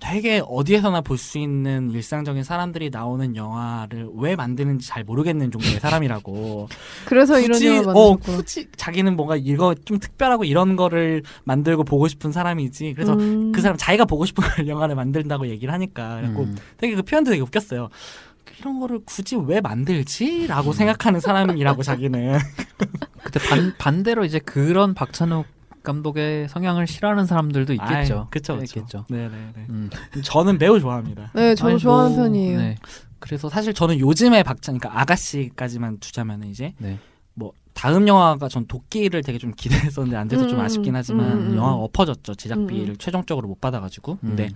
[0.00, 6.68] 되게 어디에서나 볼 수 있는 일상적인 사람들이 나오는 영화를 왜 만드는지 잘 모르겠는 정도의 사람이라고.
[7.06, 8.16] 그래서 이런 굳이 영화 어.
[8.16, 12.94] 굳이 자기는 뭔가 이거 좀 특별하고 이런 거를 만들고 보고 싶은 사람이지.
[12.94, 13.50] 그래서 음.
[13.52, 16.56] 그 사람 자기가 보고 싶은 걸 영화를 만든다고 얘기를 하니까 그래갖고 음.
[16.76, 17.88] 되게 그 표현도 되게 웃겼어요.
[18.60, 22.38] 이런 거를 굳이 왜 만들지?라고 생각하는 사람이라고 자기는.
[23.22, 25.46] 그때 반 반대로 이제 그런 박찬욱
[25.88, 28.18] 감독의 성향을 싫어하는 사람들도 있겠죠.
[28.18, 28.80] 아이, 그쵸, 그쵸.
[28.80, 29.04] 있겠죠.
[29.08, 29.66] 네네네.
[29.70, 29.90] 음.
[30.22, 31.30] 저는 매우 좋아합니다.
[31.34, 32.58] 네, 저도 아니, 좋아하는 뭐, 편이에요.
[32.58, 32.74] 네.
[33.18, 36.98] 그래서 사실 저는 요즘에 박찬, 그러니까 아가씨까지만 두자면은 이제 네.
[37.32, 41.50] 뭐 다음 영화가 전 도끼를 되게 좀 기대했었는데 안 돼서 좀 음, 아쉽긴 하지만 음,
[41.52, 41.82] 음, 영화가 음.
[41.84, 44.28] 엎어졌죠 제작비를 음, 최종적으로 못 받아가지고 음.
[44.28, 44.50] 근데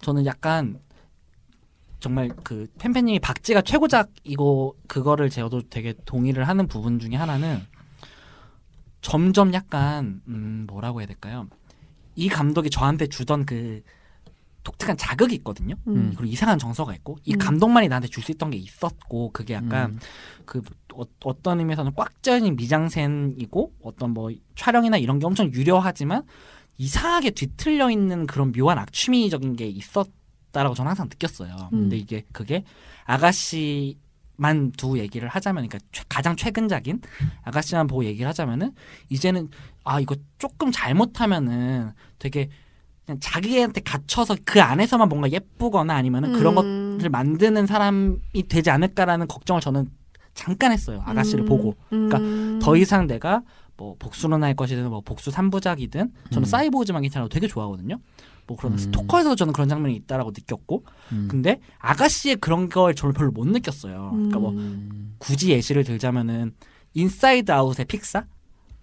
[0.00, 0.78] 저는 약간
[2.00, 7.60] 정말 그 팬팬님이 박쥐가 최고작이고 그거를 저도 되게 동의를 하는 부분 중에 하나는
[9.04, 11.46] 점점 약간 음 뭐라고 해야 될까요?
[12.16, 13.82] 이 감독이 저한테 주던 그
[14.62, 15.74] 독특한 자극이 있거든요.
[15.88, 16.14] 음.
[16.16, 17.38] 그리고 이상한 정서가 있고 이 음.
[17.38, 19.98] 감독만이 나한테 줄 수 있던 게 있었고 그게 약간 음.
[20.46, 20.62] 그
[20.94, 26.22] 어, 떤 의미에서는 꽉 짜인 미장센이고 어떤 뭐 촬영이나 이런 게 엄청 유려하지만
[26.78, 31.54] 이상하게 뒤틀려 있는 그런 묘한 악취미적인 게 있었다라고 저는 항상 느꼈어요.
[31.74, 31.80] 음.
[31.80, 32.64] 근데 이게 그게
[33.04, 33.98] 아가씨
[34.36, 37.00] 만두 얘기를 하자면 그러니까 최- 가장 최근작인
[37.42, 38.72] 아가씨만 보고 얘기를 하자면은
[39.08, 39.48] 이제는
[39.84, 42.48] 아 이거 조금 잘못하면은 되게
[43.06, 46.98] 그냥 자기한테 갇혀서 그 안에서만 뭔가 예쁘거나 아니면은 그런 것 음.
[47.00, 49.88] 를 만드는 사람이 되지 않을까라는 걱정을 저는
[50.32, 51.02] 잠깐 했어요.
[51.06, 51.46] 아가씨를 음.
[51.46, 51.76] 보고.
[51.90, 52.60] 그러니까 음.
[52.62, 53.42] 더 이상 내가
[53.76, 56.44] 뭐 복수는 할 것이든 뭐 복수 3부작이든 저는 음.
[56.44, 57.98] 사이보그즈만 괜찮아도 되게 좋아하거든요.
[58.46, 58.78] 뭐 그런 음.
[58.78, 61.28] 스토커에서도 저는 그런 장면이 있다라고 느꼈고 음.
[61.30, 64.10] 근데 아가씨의 그런 걸 저는 별로 못 느꼈어요.
[64.12, 65.14] 그러니까 뭐 음.
[65.18, 66.54] 굳이 예시를 들자면은
[66.94, 68.24] 인사이드 아웃의 픽사?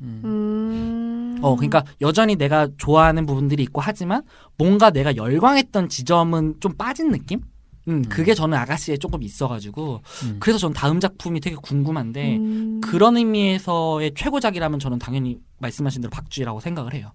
[0.02, 0.21] 음.
[0.26, 1.38] 음.
[1.41, 4.24] 어 그러니까 여전히 내가 좋아하는 부분들이 있고 하지만
[4.58, 7.41] 뭔가 내가 열광했던 지점은 좀 빠진 느낌?
[7.88, 10.38] 음, 그게 저는 아가씨에 조금 있어가지고 음.
[10.39, 12.82] 그래서 전 다음 작품이 되게 궁금한데 음.
[12.82, 17.12] 그런 의미에서의 최고작이라면 저는 당연히 말씀하신 대로 박쥐라고 생각을 해요.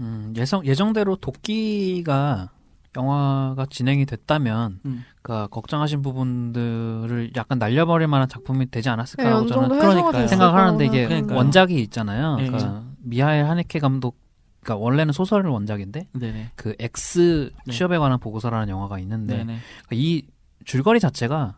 [0.00, 2.50] 음, 예정 예정대로 도끼가
[2.96, 5.04] 영화가 진행이 됐다면, 음.
[5.22, 10.12] 그러니까 걱정하신 부분들을 약간 날려버릴 만한 작품이 되지 네, 않았을까라고 정도 저는 해소가 그러니까요.
[10.12, 11.36] 됐을 생각을 하는데 거라고 이게 그러니까요.
[11.38, 12.36] 원작이 있잖아요.
[12.36, 12.46] 네.
[12.46, 14.16] 그러니까 미하엘 하네케 감독,
[14.62, 16.52] 그러니까 원래는 소설 원작인데 네네.
[16.56, 17.72] 그 X 네.
[17.72, 19.44] 취업에 관한 보고서라는 영화가 있는데.
[19.44, 20.22] 그러니까 이
[20.64, 21.56] 줄거리 자체가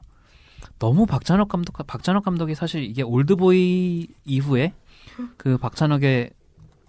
[0.79, 4.75] 너무 박찬욱 감독 박찬욱 감독이 사실 이게 올드보이 이후에
[5.37, 6.31] 그 박찬욱의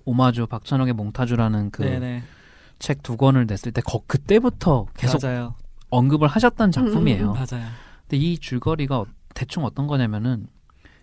[0.06, 1.84] 오마주 박찬욱의 몽타주라는 그.
[2.80, 5.56] 책 두 권을 냈을 때 거, 그때부터 계속 맞아요.
[5.92, 7.28] 언급을 하셨던 작품이에요.
[7.32, 7.68] 음, 맞아요.
[8.08, 10.48] 근데 이 줄거리가 어- 대충 어떤 거냐면은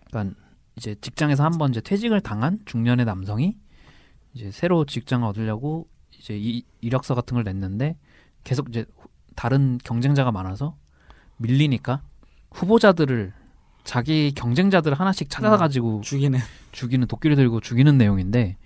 [0.08, 0.34] 그러니까
[0.76, 3.56] 이제 직장에서 한 번 이제 퇴직을 당한 중년의 남성이
[4.34, 7.96] 이제 새로 직장을 얻으려고 이제 이, 이력서 같은 걸 냈는데
[8.44, 10.76] 계속 이제 후- 다른 경쟁자가 많아서
[11.36, 12.02] 밀리니까
[12.50, 13.32] 후보자들을
[13.84, 16.38] 자기 경쟁자들을 하나씩 찾아가지고 죽이는.
[16.72, 18.56] 죽이는 도끼를 들고 죽이는 내용인데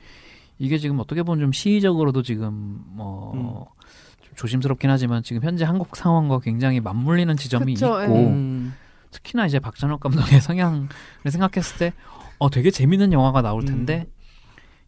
[0.59, 4.25] 이게 지금 어떻게 보면 좀 시의적으로도 지금 뭐 음.
[4.27, 8.27] 좀 조심스럽긴 하지만 지금 현재 한국 상황과 굉장히 맞물리는 지점이 그쵸, 있고 예.
[8.27, 8.75] 음.
[9.11, 10.89] 특히나 이제 박찬욱 감독의 성향을
[11.31, 11.93] 생각했을 때
[12.43, 14.13] 어 되게 재밌는 영화가 나올 텐데 음.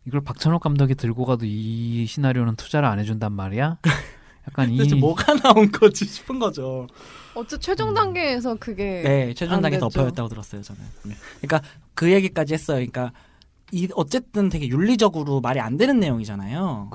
[0.06, 3.78] 이걸 박찬욱 감독이 들고 가도 이 시나리오는 투자를 안 해준단 말이야.
[4.48, 6.88] 약간 이 뭐가 나온 거지 싶은 거죠.
[7.36, 9.86] 어째 최종 단계에서 그게 네, 최종 됐죠.
[9.86, 10.82] 엎어였다고 들었어요, 저는.
[11.04, 11.14] 네.
[11.40, 12.78] 그러니까 그 얘기까지 했어요.
[12.78, 13.12] 그러니까
[13.72, 16.88] 이 어쨌든 되게 윤리적으로 말이 안 되는 내용이잖아요.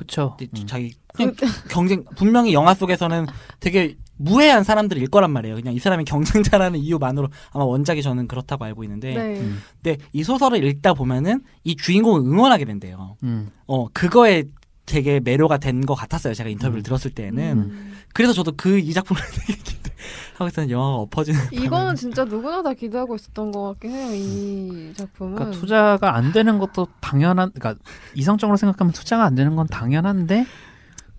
[0.61, 0.67] 음.
[0.67, 1.33] 자기 그냥
[1.69, 3.25] 경쟁 분명히 영화 속에서는
[3.59, 5.55] 되게 무해한 사람들일 거란 말이에요.
[5.55, 9.39] 그냥 이 사람이 경쟁자라는 이유만으로 아마 원작이 저는 그렇다고 알고 있는데, 네.
[9.39, 9.61] 음.
[9.81, 13.15] 근데 이 소설을 읽다 보면은 이 주인공을 응원하게 된대요.
[13.23, 13.49] 음.
[13.67, 14.43] 어 그거에
[14.85, 16.33] 되게 매료가 된 것 같았어요.
[16.33, 16.83] 제가 인터뷰를 음.
[16.83, 17.57] 들었을 때는.
[17.59, 17.93] 음.
[18.13, 19.59] 그래서 저도 그 이 작품을 되게
[20.39, 21.39] 하고 있었는데 영화가 엎어지는.
[21.51, 24.13] 이거는 진짜 누구나 다 기대하고 있었던 것 같긴 해요.
[24.13, 25.35] 이 작품은.
[25.35, 27.81] 그러니까 투자가 안 되는 것도 당연한, 그러니까
[28.15, 30.45] 이성적으로 생각하면 투자가 안 되는 건 당연한데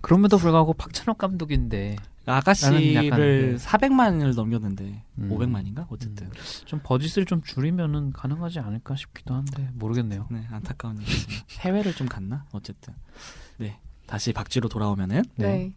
[0.01, 5.29] 그럼에도 불구하고 박찬욱 감독인데 아가씨를 약간 그- 400만을 넘겼는데 음.
[5.31, 6.29] 500만인가 어쨌든
[6.65, 10.27] 좀 버짓을 좀 줄이면은 가능하지 않을까 싶기도 한데 모르겠네요.
[10.29, 12.93] 네 안타까운 일이지만 해외를 좀 갔나 어쨌든
[13.57, 15.71] 네 다시 박쥐로 돌아오면은 네.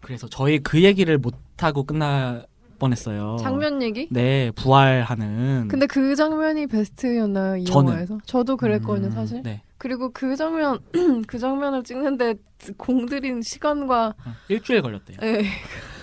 [0.00, 2.46] 그래서 저희 그 얘기를 못 하고 끝날
[2.78, 3.36] 뻔했어요.
[3.40, 4.08] 장면 얘기?
[4.10, 7.56] 네 부활하는 근데 그 장면이 베스트였나요?
[7.58, 7.92] 이 저는.
[7.92, 8.18] 영화에서?
[8.24, 9.42] 저도 그랬거든요, 음, 사실.
[9.42, 10.78] 네 그리고 그 장면,
[11.26, 12.34] 그 장면을 찍는데
[12.76, 15.16] 공들인 시간과, 어, 일주일 걸렸대요.
[15.22, 15.42] 예.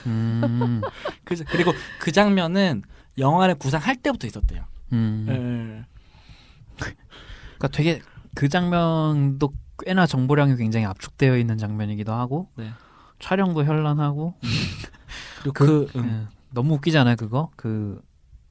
[0.08, 0.82] 음,
[1.24, 2.82] 그, 그리고 그 장면은
[3.20, 4.64] 영화를 구상할 때부터 있었대요.
[4.94, 5.26] 음.
[5.28, 5.86] 네.
[7.58, 8.02] 그러니까 되게
[8.34, 9.54] 그 장면도
[9.86, 12.72] 꽤나 정보량이 굉장히 압축되어 있는 장면이기도 하고 네.
[13.20, 14.36] 촬영도 현란하고
[15.42, 16.28] 그리고 그, 음.
[16.30, 18.02] 예, 너무 웃기잖아요 그거 그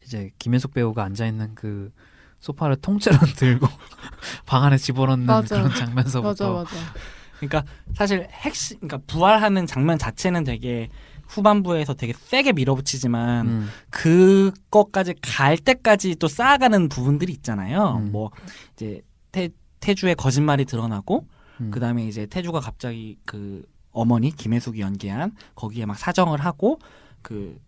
[0.05, 1.93] 이제 김혜숙 배우가 앉아 있는 그
[2.41, 3.67] 소파를 통째로 들고
[4.47, 5.57] 방 안에 집어넣는 맞아.
[5.57, 6.93] 그런 장면서부터 맞아, 맞아.
[7.39, 10.89] 그러니까 사실 핵심, 그러니까 부활하는 장면 자체는 되게
[11.27, 13.69] 후반부에서 되게 세게 밀어붙이지만 음.
[13.91, 17.97] 그것까지 갈 때까지 또 쌓아가는 부분들이 있잖아요.
[17.99, 18.13] 음.
[18.13, 18.31] 뭐
[18.75, 19.03] 이제
[19.33, 19.49] 태,
[19.81, 21.27] 태주의 거짓말이 드러나고
[21.61, 21.71] 음.
[21.71, 23.65] 그다음에 이제 태주가 갑자기 그
[23.97, 26.79] 어머니 김혜숙이 연기한 거기에 막 사정을 하고
[27.23, 27.59] 그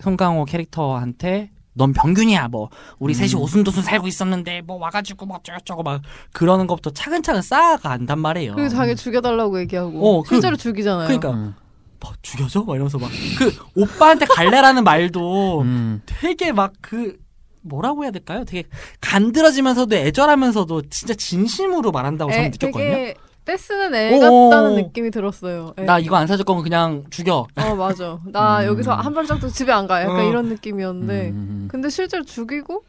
[0.00, 3.40] 송강호 캐릭터한테 넌 병균이야 뭐 우리 셋이 음.
[3.40, 8.54] 오순도순 살고 있었는데 뭐 와가지고 뭐 어쩌고저쩌고 막 그러는 것부터 차근차근 쌓아간단 말이에요.
[8.54, 11.06] 그리고 자기 죽여달라고 얘기하고 어, 그- 실제로 죽이잖아요.
[11.06, 11.54] 그러니까 음.
[12.00, 12.64] 뭐 죽여줘?
[12.64, 16.02] 막 이러면서 막 그 오빠한테 갈래라는 말도 음.
[16.06, 17.16] 되게 막 그
[17.62, 18.44] 뭐라고 해야 될까요?
[18.46, 18.66] 되게
[19.02, 23.14] 간드러지면서도 애절하면서도 진짜 진심으로 말한다고 저는 애, 느꼈거든요.
[23.54, 24.48] 떼쓰는 애 오.
[24.50, 25.74] 같다는 느낌이 들었어요.
[25.78, 25.82] 애.
[25.84, 27.46] 나 이거 안 사줄 거면 그냥 죽여.
[27.56, 28.20] 어 맞아.
[28.26, 28.66] 나 음.
[28.66, 30.00] 여기서 한 발짝도 집에 안 가.
[30.02, 30.22] 약간 어.
[30.22, 31.30] 이런 느낌이었는데.
[31.30, 31.68] 음.
[31.70, 32.84] 근데 실제로 죽이고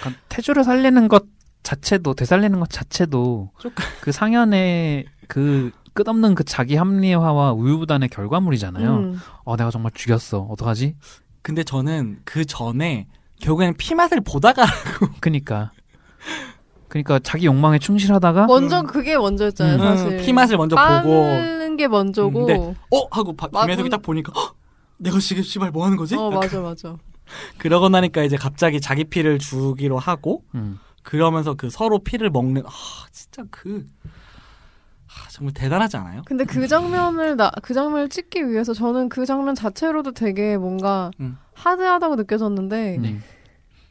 [0.00, 1.24] 그러니까 태주를 살리는 것
[1.62, 8.94] 자체도 되살리는 것 자체도 조금- 그 상현의 그 끝없는 그 자기 합리화와 우유부단의 결과물이잖아요.
[8.96, 9.20] 음.
[9.44, 10.40] 어 내가 정말 죽였어.
[10.40, 10.96] 어떡하지?
[11.42, 13.06] 근데 저는 그 전에
[13.42, 14.64] 결국에는 피맛을 보다가
[15.20, 15.70] 그니까
[16.92, 19.76] 그니까 자기 욕망에 충실하다가 먼저 그게 먼저였잖아요.
[19.76, 19.78] 음.
[19.80, 20.16] 사실.
[20.18, 22.46] 피맛을 먼저 보고 빠는 게 먼저고.
[22.68, 24.54] 음, 어 하고 바- 마- 김혜숙이 딱 보니까 헉!
[24.98, 26.14] 내가 지금 씨발 뭐 하는 거지?
[26.14, 26.96] 어 맞아 맞아.
[27.56, 30.78] 그러고 나니까 이제 갑자기 자기 피를 주기로 하고 음.
[31.02, 32.70] 그러면서 그 서로 피를 먹는 아
[33.10, 33.86] 진짜 그
[35.08, 36.22] 아, 정말 대단하지 않아요?
[36.26, 41.38] 근데 그 장면을 나 그 장면을 찍기 위해서 저는 그 장면 자체로도 되게 뭔가 음.
[41.54, 43.18] 하드하다고 느껴졌는데 네.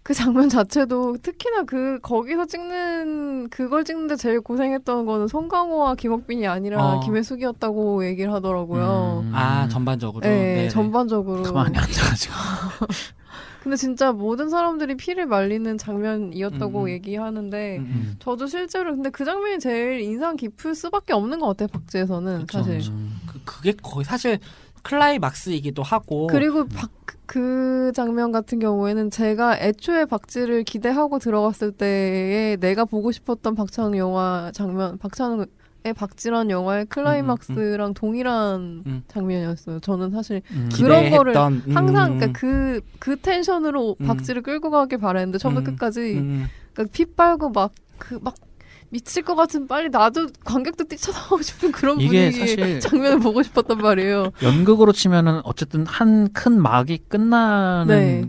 [0.04, 6.96] 그 장면 자체도 특히나 그 거기서 찍는 그걸 찍는데 제일 고생했던 거는 송강호와 김옥빈이 아니라
[6.96, 7.00] 어.
[7.02, 9.24] 김혜숙이었다고 얘기를 하더라고요.
[9.26, 9.32] 음.
[9.34, 10.70] 아 전반적으로 네, 네네.
[10.70, 11.44] 전반적으로.
[11.44, 12.34] 가만히 앉아가지고
[13.62, 16.90] 근데 진짜 모든 사람들이 피를 말리는 장면이었다고 음, 음.
[16.90, 18.16] 얘기하는데 음, 음.
[18.18, 22.78] 저도 실제로 근데 그 장면이 제일 인상 깊을 수밖에 없는 것 같아요 박지에서는 그쵸, 사실.
[22.80, 22.92] 그쵸.
[22.92, 23.20] 음.
[23.28, 24.40] 그, 그게 거의 사실
[24.84, 26.90] 클라이막스이기도 하고 그리고 박,
[27.26, 34.52] 그 장면 같은 경우에는 제가 애초에 박지를 기대하고 들어갔을 때에 내가 보고 싶었던 박찬욱 영화
[34.54, 35.48] 장면, 박찬욱의
[35.96, 39.04] 박지란 영화의 클라이막스랑 동일한 음.
[39.08, 39.80] 장면이었어요.
[39.80, 40.70] 저는 사실 음.
[40.74, 44.06] 그런 거를 기대했던, 음, 항상 그러니까 그, 그 텐션으로 음.
[44.08, 45.76] 박지를 끌고 가길 바랬는데 처음부터 음.
[45.76, 48.36] 끝까지 음, 그러니까 피 빨고 막 그막
[48.92, 54.32] 미칠 것 같은 빨리 나도 관객도 뛰쳐나오고 싶은 그런 사실 장면을 보고 싶었단 말이에요.
[54.44, 58.28] 연극으로 치면은 어쨌든 한 큰 막이 끝나는 네.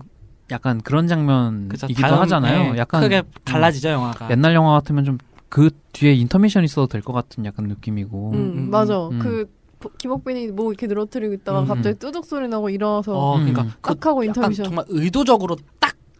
[0.51, 2.73] 약간 그런 장면이기도 다음, 하잖아요.
[2.73, 4.31] 네, 약간 크게 갈라지죠 영화가.
[4.31, 8.31] 옛날 영화 같으면 좀 그 뒤에 인터미션 있어도 될 것 같은 약간 느낌이고.
[8.31, 9.09] 음, 음, 맞아.
[9.09, 9.19] 음.
[9.19, 9.45] 그
[9.81, 11.67] 보- 김옥빈이 뭐 이렇게 늘어뜨리고 있다가 음.
[11.67, 13.53] 갑자기 뚜둑 소리 나고 일어나서 어, 음.
[13.53, 14.65] 그러니까 그딱 하고 인터미션.
[14.65, 15.65] 정말 의도적으로 딱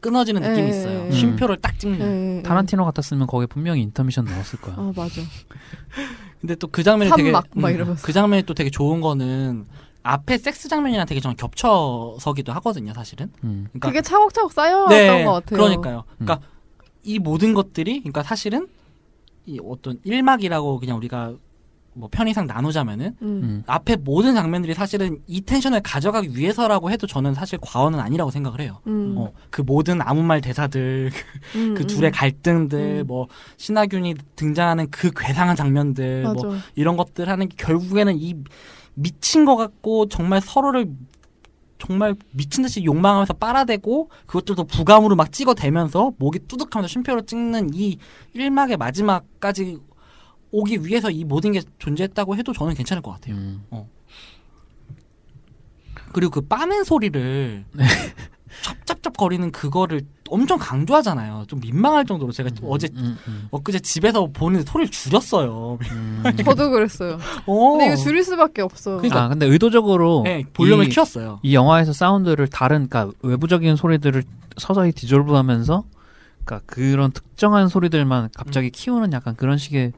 [0.03, 0.99] 끊어지는 느낌이 예, 있어요.
[1.05, 1.13] 예, 예.
[1.13, 2.01] 쉼표를 딱 찍는.
[2.01, 2.43] 예, 예.
[2.43, 4.75] 타란티노 같았으면 거기에 분명히 인터미션 넣었을 거야.
[4.77, 5.23] 아 맞아.
[6.43, 8.05] 근데 또 그 장면이 되게 산막 막 이러면서.
[8.05, 9.65] 그 장면이 또 되게 좋은 거는
[10.03, 13.31] 앞에 섹스 장면이랑 되게 좀 겹쳐서기도 하거든요, 사실은.
[13.45, 13.69] 음.
[13.71, 15.57] 그러니까 그게 차곡차곡 쌓여왔던 것 같아요.
[15.57, 16.05] 그러니까요.
[16.19, 16.47] 그러니까
[17.05, 18.67] 이 모든 것들이 그러니까 사실은
[19.47, 21.35] 이 어떤 일막이라고 그냥 우리가
[21.95, 23.27] 뭐 편의상 나누자면은 음.
[23.27, 23.63] 음.
[23.67, 28.81] 앞에 모든 장면들이 사실은 이 텐션을 가져가기 위해서라고 해도 저는 사실 과언은 아니라고 생각을 해요.
[28.87, 29.15] 음.
[29.19, 31.11] 어, 그 모든 아무 말 대사들,
[31.57, 31.87] 음, 그 음.
[31.87, 33.07] 둘의 갈등들, 음.
[33.07, 33.29] 뭐
[33.59, 36.47] 신하균이 등장하는 그 괴상한 장면들, 맞아.
[36.47, 38.37] 뭐 이런 것들 하는 게 결국에는 이
[38.95, 40.91] 미친 것 같고 정말 서로를
[41.79, 47.99] 정말 미친 듯이 욕망하면서 빨아대고 그것들도 부감으로 막 찍어대면서 목이 뚜둑하면서 쉼표로 찍는 이
[48.35, 49.79] 일막의 마지막까지
[50.53, 53.35] 오기 위해서 이 모든 게 존재했다고 해도 저는 괜찮을 것 같아요.
[53.37, 53.63] 음.
[56.13, 57.85] 그리고 그 빠는 소리를 네.
[58.87, 61.45] 찹찹찹거리는 그거를 엄청 강조하잖아요.
[61.49, 65.79] 좀 민망할 정도로 제가 어제 음, 음, 엊그제 집에서 보는 소리를 줄였어요.
[65.91, 66.23] 음.
[66.45, 67.19] 저도 그랬어요.
[67.47, 67.71] 어.
[67.71, 68.97] 근데 이거 줄일 수밖에 없어.
[68.99, 71.41] 그러니까- 아 근데 의도적으로 네, 볼륨을 이- 키웠어요.
[71.43, 74.23] 이 영화에서 사운드를 다른 그러니까 외부적인 소리들을
[74.59, 75.85] 서서히 디졸브하면서
[76.45, 78.71] 그러니까 그런 특정한 소리들만 갑자기 음.
[78.73, 79.93] 키우는 약간 그런 식의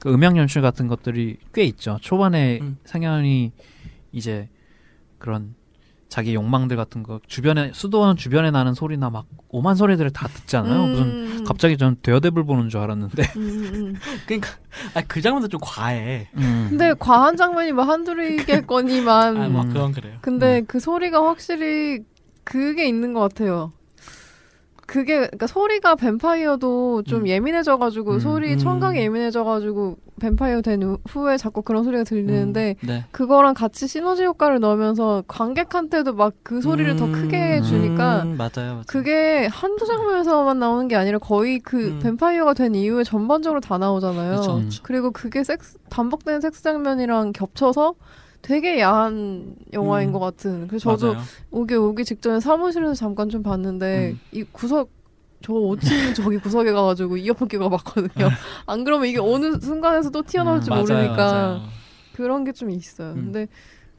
[0.00, 1.98] 그 음향 연출 같은 것들이 꽤 있죠.
[2.00, 2.78] 초반에 음.
[2.84, 3.52] 상현이
[4.12, 4.48] 이제
[5.18, 5.54] 그런
[6.08, 10.86] 자기 욕망들 같은 거 주변에 수도원 주변에 나는 소리나 막 오만 소리들을 다 듣잖아요.
[10.86, 11.44] 무슨 음.
[11.44, 13.22] 갑자기 전 대여대불 보는 줄 알았는데.
[13.36, 13.94] 음, 음, 음.
[14.26, 14.50] 그러니까
[14.94, 16.28] 아, 그 장면도 좀 과해.
[16.34, 16.66] 음.
[16.70, 19.36] 근데 과한 장면이 뭐 한둘이겠거니만.
[19.36, 19.68] 아, 뭐 음.
[19.68, 20.18] 그건 그래요.
[20.22, 22.00] 근데 그 소리가 확실히
[22.42, 23.72] 그게 있는 것 같아요.
[24.90, 27.28] 그게 그러니까 소리가 뱀파이어도 좀 음.
[27.28, 28.18] 예민해져가지고 음.
[28.18, 28.58] 소리 음.
[28.58, 33.04] 청각이 예민해져가지고 뱀파이어 된 후- 후에 자꾸 그런 소리가 들리는데 음, 네.
[33.12, 38.50] 그거랑 같이 시너지 효과를 넣으면서 관객한테도 막 그 소리를 더 크게 음, 주니까 음, 맞아요.
[38.72, 38.82] 맞아요.
[38.88, 42.00] 그게 한두 장면에서만 나오는 게 아니라 거의 그 음.
[42.02, 44.36] 뱀파이어가 된 이후에 전반적으로 다 나오잖아요.
[44.40, 44.64] 그쵸, 음.
[44.64, 44.82] 그쵸.
[44.82, 47.94] 그리고 그게 섹스, 반복되는 섹스 장면이랑 겹쳐서
[48.42, 50.12] 되게 야한 영화인 음.
[50.12, 50.66] 것 같은.
[50.68, 51.24] 그래서 저도 맞아요.
[51.50, 54.20] 오기 오기 직전에 사무실에서 잠깐 좀 봤는데 음.
[54.32, 54.90] 이 구석
[55.42, 58.28] 저 5층 저기 구석에 가가지고 이어폰 끼고 봤거든요.
[58.66, 61.60] 안 그러면 이게 어느 순간에서 또 튀어나올지 음, 맞아요, 모르니까 맞아요.
[62.14, 63.12] 그런 게 좀 있어요.
[63.12, 63.24] 음.
[63.32, 63.46] 근데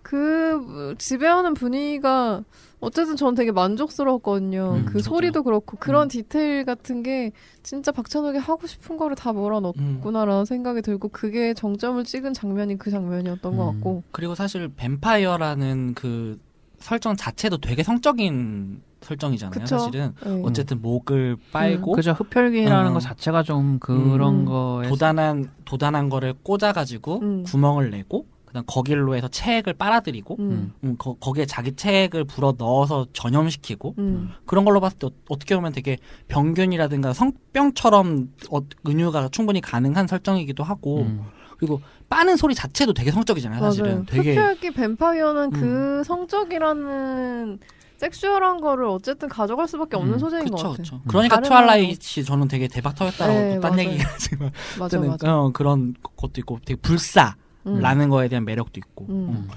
[0.01, 2.43] 그 지배하는 분위기가
[2.79, 4.73] 어쨌든 전 되게 만족스러웠거든요.
[4.77, 5.03] 음, 그 저도요.
[5.03, 6.07] 소리도 그렇고 그런 음.
[6.07, 10.45] 디테일 같은 게 진짜 박찬욱이 하고 싶은 거를 다 몰아넣었구나라는 음.
[10.45, 13.73] 생각이 들고 그게 정점을 찍은 장면이 그 장면이었던 것 음.
[13.73, 16.39] 같고 그리고 사실 뱀파이어라는 그
[16.79, 19.51] 설정 자체도 되게 성적인 설정이잖아요.
[19.51, 19.77] 그쵸.
[19.77, 20.41] 사실은 네.
[20.43, 22.93] 어쨌든 목을 빨고 그죠 흡혈귀라는 어.
[22.93, 24.45] 것 자체가 좀 그런 음.
[24.45, 27.43] 거에 도단한 도단한 거를 꽂아가지고 음.
[27.43, 30.73] 구멍을 내고 그다음 거길로 해서 체액을 빨아들이고 음.
[30.83, 34.31] 음, 거, 거기에 자기 체액을 불어 넣어서 전염시키고 음.
[34.45, 40.63] 그런 걸로 봤을 때 어- 어떻게 보면 되게 병균이라든가 성병처럼 어, 은유가 충분히 가능한 설정이기도
[40.65, 41.23] 하고 음.
[41.57, 44.05] 그리고 빠는 소리 자체도 되게 성적이잖아요 사실은 맞아요.
[44.07, 45.51] 되게 흡혈귀 뱀파이어는 음.
[45.51, 47.59] 그 성적이라는
[47.99, 50.77] 섹슈얼한 거를 어쨌든 가져갈 수밖에 없는 음, 소재인 그쵸, 것 같아요.
[50.77, 51.01] 그쵸.
[51.07, 53.89] 그러니까 다른 트와일라이트이 저는 되게 대박 터졌다고 네, 딴 맞아요.
[53.91, 55.37] 얘기지만 맞아 맞아.
[55.39, 58.09] 어, 그런 것도 있고 되게 불사 라는 음.
[58.09, 59.13] 거에 대한 매력도 있고 음.
[59.29, 59.47] 음.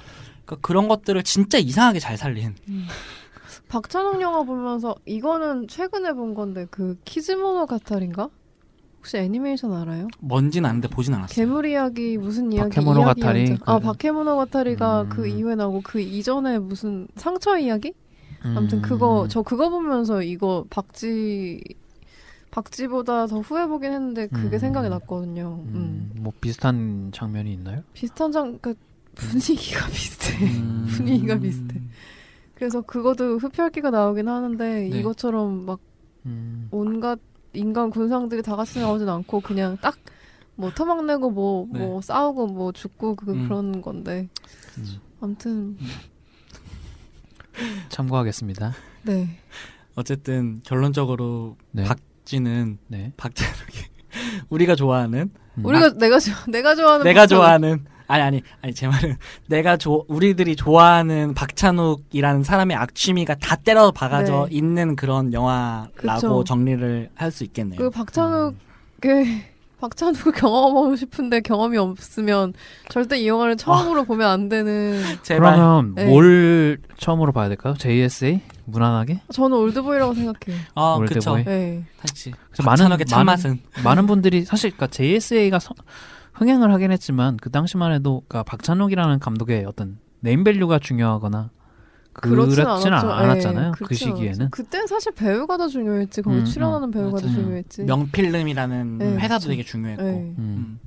[0.44, 2.54] 그러니까 그런 것들을 진짜 이상하게 잘 살린
[3.68, 8.28] 박찬욱 영화 보면서 이거는 최근에 본 건데 그 키즈모노 가탈인가?
[8.98, 10.08] 혹시 애니메이션 알아요?
[10.18, 11.34] 뭔진 아는데 보진 않았어요.
[11.34, 13.58] 괴물 이야기 무슨 이야기 바케모노 이야기 가타리.
[13.66, 15.08] 아 그- 바케모노 가타리가 음.
[15.08, 17.92] 그 이후에 나오고 그 이전에 무슨 상처 이야기?
[18.42, 18.82] 아무튼 음.
[18.82, 21.62] 그거 저 그거 보면서 이거 박지
[22.54, 24.58] 박지보다 더 후회 보긴 했는데 그게 음.
[24.58, 25.64] 생각이 났거든요.
[25.66, 25.74] 음.
[25.74, 27.82] 음, 뭐 비슷한 장면이 있나요?
[27.92, 28.74] 비슷한 장, 그
[29.14, 30.46] 분위기가 비슷해.
[30.46, 30.86] 음.
[30.88, 31.80] 분위기가 비슷해.
[32.54, 34.98] 그래서 그것도 흡혈귀가 나오긴 하는데 네.
[34.98, 35.80] 이것처럼 막
[36.26, 36.68] 음.
[36.70, 37.18] 온갖
[37.52, 39.96] 인간 군상들이 다 같이 나오진 않고 그냥 딱
[40.56, 42.00] 뭐 터막내고 뭐뭐 네.
[42.00, 43.44] 싸우고 뭐 죽고 그 음.
[43.44, 44.28] 그런 건데
[44.78, 45.00] 음.
[45.20, 45.76] 아무튼
[47.88, 48.72] 참고하겠습니다.
[49.04, 49.28] 네
[49.96, 51.84] 어쨌든 결론적으로 네.
[51.84, 53.12] 박 쥐는 네.
[53.16, 53.78] 박찬욱이
[54.50, 55.64] 우리가 좋아하는 음.
[55.64, 57.42] 우리가 내가 좋아 내가 좋아하는 내가 박찬욱.
[57.42, 63.90] 좋아하는 아니 아니 아니 제 말은 내가 조 우리들이 좋아하는 박찬욱이라는 사람의 악취미가 다 때려
[63.92, 64.56] 박아져 네.
[64.56, 66.44] 있는 그런 영화라고 그쵸.
[66.44, 67.78] 정리를 할 수 있겠네요.
[67.78, 69.53] 그 박찬욱의
[69.84, 72.54] 박찬욱을 경험하고 싶은데 경험이 없으면
[72.88, 76.06] 절대 이 영화를 처음으로 보면 안 되는 제발 그러면 네.
[76.06, 77.74] 뭘 처음으로 봐야 될까요?
[77.78, 79.20] JSA 무난하게?
[79.32, 80.62] 저는 올드보이라고 생각해요.
[80.74, 81.14] 아 올드보이.
[81.18, 81.84] 그쵸 네.
[81.98, 85.58] 그렇지 그래서 많은 많은, 많은 분들이 사실 그러니까 JSA가
[86.32, 91.50] 흥행을 하긴 했지만 그 당시만 해도 그러니까 박찬욱이라는 감독의 어떤 네임밸류가 중요하거나
[92.14, 93.10] 그렇진 않았죠.
[93.10, 93.72] 않았잖아요.
[93.72, 94.50] 네, 그 시기에는.
[94.50, 96.22] 그땐 사실 배우가 더 중요했지.
[96.22, 97.36] 거기 음, 출연하는 배우가 더 맞아요.
[97.42, 97.82] 중요했지.
[97.84, 99.48] 명필름이라는 네, 회사도 그쵸.
[99.48, 100.10] 되게 중요했고 네.
[100.10, 100.34] 음.
[100.38, 100.78] 음.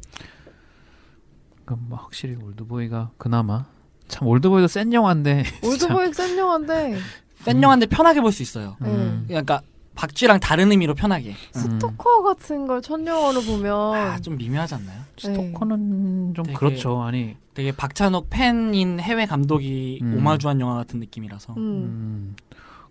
[1.66, 3.66] 그럼 뭐 확실히 올드보이가 그나마
[4.08, 6.98] 참 올드보이도 센 영화인데 올드보이 센 영화인데
[7.42, 8.78] 센 영화인데 편하게 볼 수 있어요.
[8.82, 9.26] 음.
[9.28, 9.62] 그러니까
[9.98, 11.30] 박쥐랑 다른 의미로 편하게.
[11.56, 11.60] 음.
[11.60, 15.02] 스토커 같은 걸 첫 영화로 보면 아, 좀 미묘하지 않나요?
[15.18, 17.02] 스토커는 좀 되게- 그렇죠.
[17.02, 20.16] 아니 되게 박찬욱 팬인 해외 감독이 음.
[20.18, 21.54] 오마주한 영화 같은 느낌이라서.
[21.54, 21.58] 음.
[21.58, 22.36] 음.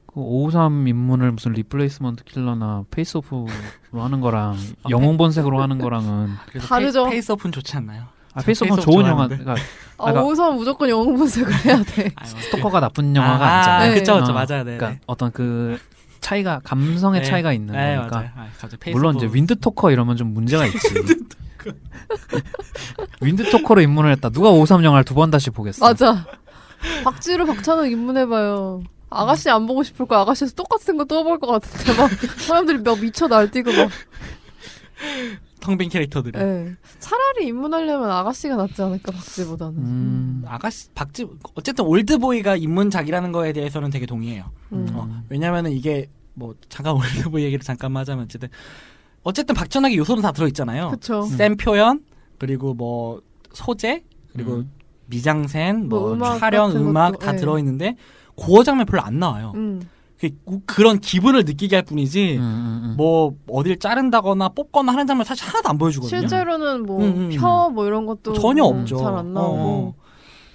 [0.09, 3.47] 그 오우삼 입문을 무슨 리플레이스먼트 킬러나 페이스오프로
[3.93, 7.09] 하는 거랑 아, 영웅 본색으로 하는 거랑은 그래서 다르죠.
[7.11, 8.05] 페이스오프 좋지 않나요?
[8.33, 9.29] 아, 저 페이스오프는 페이스오프 좋은 영화.
[9.29, 9.45] 좋아하는데.
[9.45, 9.67] 그러니까
[9.99, 12.11] 아, 그러니까- 오우삼 무조건 영웅 본색을 해야 돼.
[12.25, 13.93] 스토커가 나쁜 영화가 아, 아니잖아요.
[13.93, 13.99] 네.
[14.01, 14.65] 그쵸, 그쵸, 어, 맞아요.
[14.65, 14.77] 네.
[14.77, 15.79] 그러니까 어떤 그
[16.27, 17.27] 차이가 감성의 네.
[17.29, 18.17] 차이가 있는 네, 거니까.
[18.17, 18.31] 맞아요.
[18.37, 19.29] 아, 물론 이제.
[19.33, 20.79] 윈드 토커 이러면 좀 문제가 있지.
[23.21, 24.31] 윈드 토커로 입문을 했다.
[24.31, 25.87] 누가 53 영화를 두 번 다시 보겠어?
[25.87, 26.27] 맞아.
[27.05, 28.83] 박쥐로 박찬욱 입문해봐요.
[29.09, 30.21] 아가씨 안 보고 싶을 거야.
[30.21, 32.11] 아가씨에서 똑같은 거 또 볼 것 같은데 막
[32.41, 33.89] 사람들이 막 미쳐 날뛰고 막.
[35.61, 36.39] 텅빈 캐릭터들이.
[36.39, 36.75] 예.
[36.99, 39.75] 차라리 입문하려면 아가씨가 낫지 않을까 박쥐보다는.
[39.79, 44.45] 음, 아가씨 박쥐 어쨌든 올드보이가 입문작이라는 거에 대해서는 되게 동의해요.
[44.73, 44.87] 음.
[44.93, 48.49] 어, 왜냐면은 이게 뭐 잠깐 올드보이 얘기를 잠깐만 하자면 어쨌든
[49.23, 50.91] 어쨌든 박찬욱의 요소는 다 들어 있잖아요.
[50.91, 51.23] 그쵸.
[51.23, 52.05] 센 표현
[52.39, 53.21] 그리고 뭐
[53.53, 54.71] 소재 그리고 음.
[55.07, 57.37] 미장센 뭐, 뭐 음악 촬영 음악 것도, 다 예.
[57.37, 57.97] 들어 있는데
[58.37, 59.53] gore 장면 별로 안 나와요.
[59.57, 59.81] 음.
[60.19, 60.31] 그,
[60.65, 62.95] 그런 기분을 느끼게 할 뿐이지 음, 음, 음.
[62.97, 66.21] 뭐 어딜 자른다거나 뽑거나 하는 장면 사실 하나도 안 보여주거든요.
[66.21, 68.99] 실제로는 뭐 음, 음, 혀뭐 이런 것도 전혀 뭐 없죠.
[68.99, 69.59] 잘 안 나오고.
[69.59, 69.95] 어,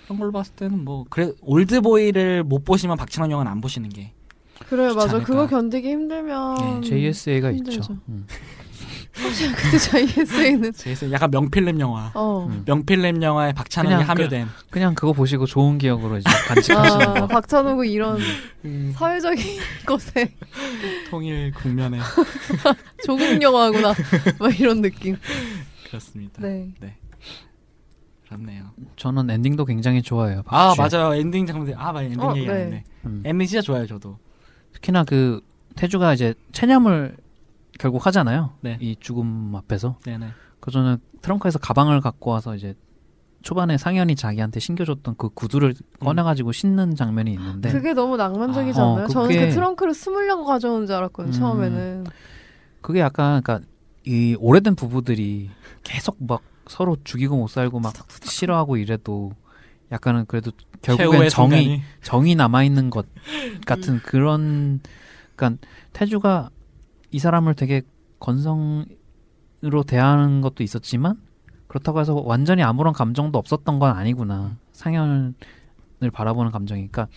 [0.06, 4.14] 그런 걸로 봤을 때는 뭐 그래 올드보이를 못 보시면 박찬욱 영화는 안 보시는 게
[4.70, 5.10] 그래 맞아.
[5.16, 5.26] 않을까.
[5.26, 7.72] 그거 견디기 힘들면 네, JSA가 있죠.
[7.72, 7.98] 힘들죠.
[8.10, 8.26] 음.
[9.14, 12.12] 사실 그때 JSA는 제일 약간 명필름 영화.
[12.16, 12.48] 어.
[12.50, 12.64] 음.
[12.66, 17.28] 명필름 영화에 박찬욱이 그냥 함유된 그 냥 그거 보시고 좋은 기억으로 이제 간직하시는 아, 거.
[17.28, 18.18] 박찬욱은 이런
[18.66, 19.44] 음, 사회적인
[19.86, 20.34] 것에
[21.10, 22.00] 통일 국면에
[23.06, 23.94] 조국 영화구나
[24.40, 25.18] 막 이런 느낌.
[25.88, 26.42] 그렇습니다.
[26.42, 26.70] 네.
[28.28, 28.72] 그렇네요.
[28.96, 30.44] 저는 엔딩도 굉장히 좋아해요.
[30.46, 30.96] 아 박쥐.
[30.96, 32.84] 맞아요 엔딩 장면 아 맞아 엔딩 어, 얘기 안 네.
[33.06, 33.22] 음.
[33.26, 34.18] 엔딩 진짜 좋아요 저도.
[34.74, 35.42] 특히나 그
[35.76, 37.18] 태주가 이제 체념을
[37.80, 38.52] 결국 하잖아요.
[38.62, 38.78] 네.
[38.82, 39.98] 이 죽음 앞에서.
[40.06, 40.28] 네네.
[40.60, 42.76] 그 저는 트렁크에서 가방을 갖고 와서 이제
[43.42, 48.94] 초반에 상현이 자기한테 신겨줬던 그 구두를 꺼내가지고 신는 장면이 있는데 그게 너무 낭만적이지 아, 어,
[48.94, 49.08] 않나요?
[49.08, 51.34] 저는 그게- 그 트렁크를 숨으려고 가져오는 줄 알았거든요.
[51.36, 51.40] 음.
[51.40, 52.04] 처음에는.
[52.82, 53.66] 그게 약간 그러니까
[54.06, 55.50] 이 오래된 부부들이
[55.84, 57.94] 계속 막 서로 죽이고 못 살고 막
[58.24, 59.34] 싫어하고 이래도
[59.92, 61.82] 약간은 그래도 결국엔 정이 순간이.
[62.02, 63.06] 정이 남아 있는 것
[63.66, 64.80] 같은 그런
[65.36, 65.62] 그러니까
[65.94, 66.50] 태주가
[67.12, 67.82] 이 사람을 되게
[68.20, 71.18] 건성으로 대하는 것도 있었지만
[71.68, 75.34] 그렇다고 해서 완전히 아무런 감정도 없었던 건 아니구나 상현을
[76.14, 77.08] 바라보는 감정이니까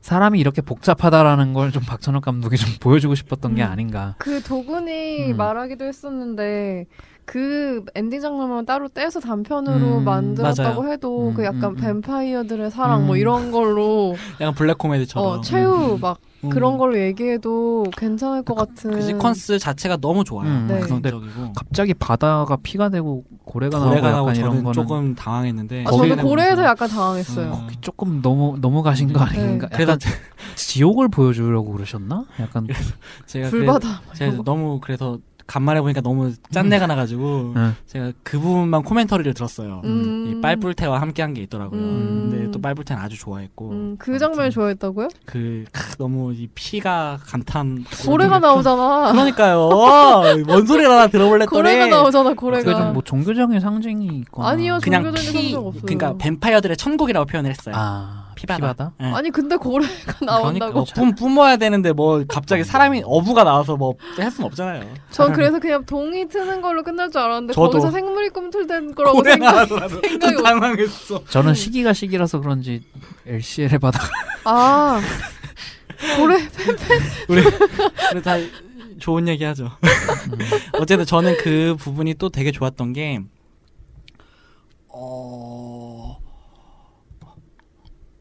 [0.00, 3.68] 사람이 이렇게 복잡하다라는 걸 좀 박찬욱 감독이 좀 보여주고 싶었던 게 음.
[3.70, 5.36] 아닌가 그 도군이 음.
[5.36, 6.86] 말하기도 했었는데
[7.26, 10.92] 그 엔딩 장면만 따로 떼서 단편으로 음, 만들었다고 맞아요.
[10.92, 11.74] 해도 음, 그 약간 음, 음.
[11.76, 13.20] 뱀파이어들의 사랑 뭐 음.
[13.20, 15.26] 이런 걸로 약간 블랙 코미디처럼.
[15.28, 16.50] 어 최후 막 음.
[16.50, 20.48] 그런 걸로 얘기해도 괜찮을 것 같은 그 시퀀스 자체가 너무 좋아요.
[20.48, 20.78] 음, 네.
[20.78, 21.52] 감성적이고.
[21.56, 25.84] 갑자기 바다가 피가 되고 고래가 나오고 고래가 약간 나고 이런 거는 조금 당황했는데.
[25.86, 27.46] 아, 저는 고래에서 약간 당황했어요.
[27.46, 27.52] 음.
[27.52, 29.66] 거기 조금 너무 너무 가신 거 아닌가?
[29.72, 29.98] 그래서 약간
[30.54, 32.24] 지옥을 보여주려고 그러셨나?
[32.38, 32.68] 약간
[33.26, 37.76] 제가 그래, 불바다 제가 너무 그래서 간만에 보니까 너무 짠내가 나가지고 응.
[37.86, 39.80] 제가 그 부분만 코멘터리를 들었어요.
[39.84, 40.26] 음.
[40.28, 41.80] 이 빨불태와 함께한 게 있더라고요.
[41.80, 42.28] 음.
[42.30, 45.08] 근데 또 빨불태는 아주 좋아했고 음, 그 장면 좋아했다고요?
[45.24, 49.12] 그 크, 너무 이 피가 감탄 고래가 나오잖아.
[49.12, 49.68] 그러니까요.
[50.46, 52.34] 뭔 소리를 하나 들어볼래 고래가 나오잖아.
[52.34, 52.88] 고래가.
[52.88, 55.82] 좀 뭐 종교적인 상징이 있거나 아니요, 그냥 종교적인 피 상징 없어요.
[55.82, 57.74] 그러니까 뱀파이어들의 천국이라고 표현을 했어요.
[57.76, 58.56] 아 피바다.
[58.58, 58.92] 피바다?
[59.00, 59.04] 예.
[59.06, 60.80] 아니 근데 고래가 그러니까 나온다고.
[60.80, 64.84] 어, 뿜 뿜어야 되는데 뭐 갑자기 사람이 어부가 나와서 뭐 할 수는 없잖아요.
[65.10, 67.70] 전 그래서 그냥 동이 트는 걸로 끝날 줄 알았는데 저도.
[67.70, 69.66] 거기서 생물이 꿈틀댄 거라고 생각.
[69.66, 71.24] 생각이 좀 당황했어.
[71.24, 72.82] 저는 시기가 시기라서 그런지
[73.26, 73.98] LCL의 바다
[74.44, 75.00] 아
[76.18, 76.36] 고래
[77.28, 77.42] 우리
[78.14, 78.34] 우리 다
[78.98, 79.64] 좋은 얘기하죠.
[79.64, 80.38] 음.
[80.80, 83.20] 어쨌든 저는 그 부분이 또 되게 좋았던 게
[84.88, 85.75] 어.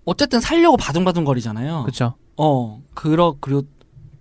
[0.06, 1.84] 어쨌든 살려고 바둥바둥 거리잖아요.
[1.86, 2.14] 그쵸?
[2.38, 3.64] 어, 그러 그리고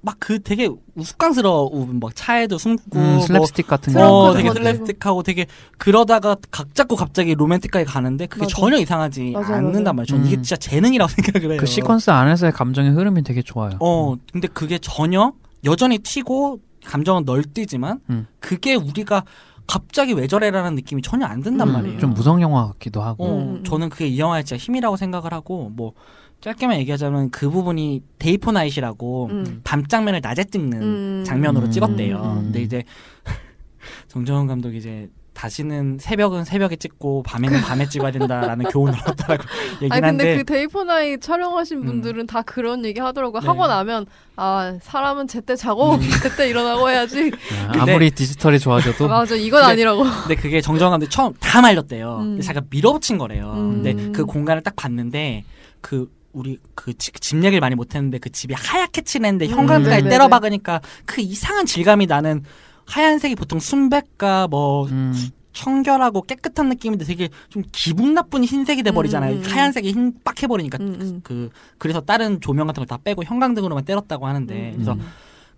[0.00, 4.50] 막 그 되게 우스꽝스러운 막 차에도 숨고 음, 뭐 슬랩스틱 같은 트렁크도 어, 거 되게.
[4.50, 5.46] 슬랩스틱하고 되게
[5.78, 8.54] 그러다가 각 잡고 갑자기 로맨틱하게 가는데 그게 맞아.
[8.54, 9.92] 전혀 이상하지 맞아, 않는단 맞아.
[9.94, 10.06] 말이에요.
[10.06, 10.42] 저는 이게 음.
[10.42, 11.58] 진짜 재능이라고 생각을 해요.
[11.60, 13.72] 그 시퀀스 안에서의 감정의 흐름이 되게 좋아요.
[13.80, 15.32] 어, 근데 그게 전혀
[15.64, 18.26] 여전히 튀고 감정은 널뛰지만 음.
[18.40, 19.24] 그게 우리가
[19.66, 21.98] 갑자기 왜 저래라는 느낌이 전혀 안 든단 음, 말이에요.
[21.98, 23.24] 좀 무성 영화 같기도 하고.
[23.24, 23.64] 어, 음, 음.
[23.64, 25.92] 저는 그게 이 영화의 진짜 힘이라고 생각을 하고 뭐
[26.40, 29.60] 짧게만 얘기하자면 그 부분이 day for night이라고 음.
[29.64, 31.24] 밤 장면을 낮에 찍는 음.
[31.26, 31.70] 장면으로 음.
[31.70, 32.16] 찍었대요.
[32.16, 32.42] 음.
[32.44, 32.84] 근데 이제
[34.08, 39.42] 정정훈 감독이 이제 다시는 새벽은 새벽에 찍고 밤에는 밤에 찍어야 된다라는 교훈을 얻었다고
[39.82, 41.84] 얘기는 아니 근데 한데 그 day for night 촬영하신 음.
[41.84, 43.40] 분들은 다 그런 얘기 하더라고요.
[43.40, 43.46] 네.
[43.46, 44.06] 하고 나면
[44.36, 46.00] 아 사람은 제때 자고 음.
[46.22, 47.30] 제때 일어나고 해야지.
[47.68, 50.04] 아, 근데- 아무리 디지털이 좋아져도 맞아 이건 근데- 아니라고.
[50.04, 52.16] 근데 그게 감독이 처음 다 말렸대요.
[52.18, 52.24] 음.
[52.30, 53.52] 근데 자기가 밀어붙인 거래요.
[53.56, 53.82] 음.
[53.82, 55.44] 근데 그 공간을 딱 봤는데
[55.80, 57.14] 그 우리 그 집
[57.44, 60.08] 얘기를 많이 못했는데 그 집이 하얗게 칠했는데 음, 형광등까지 네네네.
[60.10, 62.42] 때려 박으니까 그 이상한 질감이 나는
[62.86, 65.14] 하얀색이 보통 순백과 뭐 음,
[65.52, 69.36] 청결하고 깨끗한 느낌인데 되게 좀 기분 나쁜 흰색이 돼버리잖아요.
[69.36, 69.42] 음.
[69.44, 71.20] 하얀색이 흰 빡 해버리니까 음, 음.
[71.22, 75.00] 그 그래서 다른 조명 같은 걸 다 빼고 형광등으로만 때렸다고 하는데 음, 그래서 음.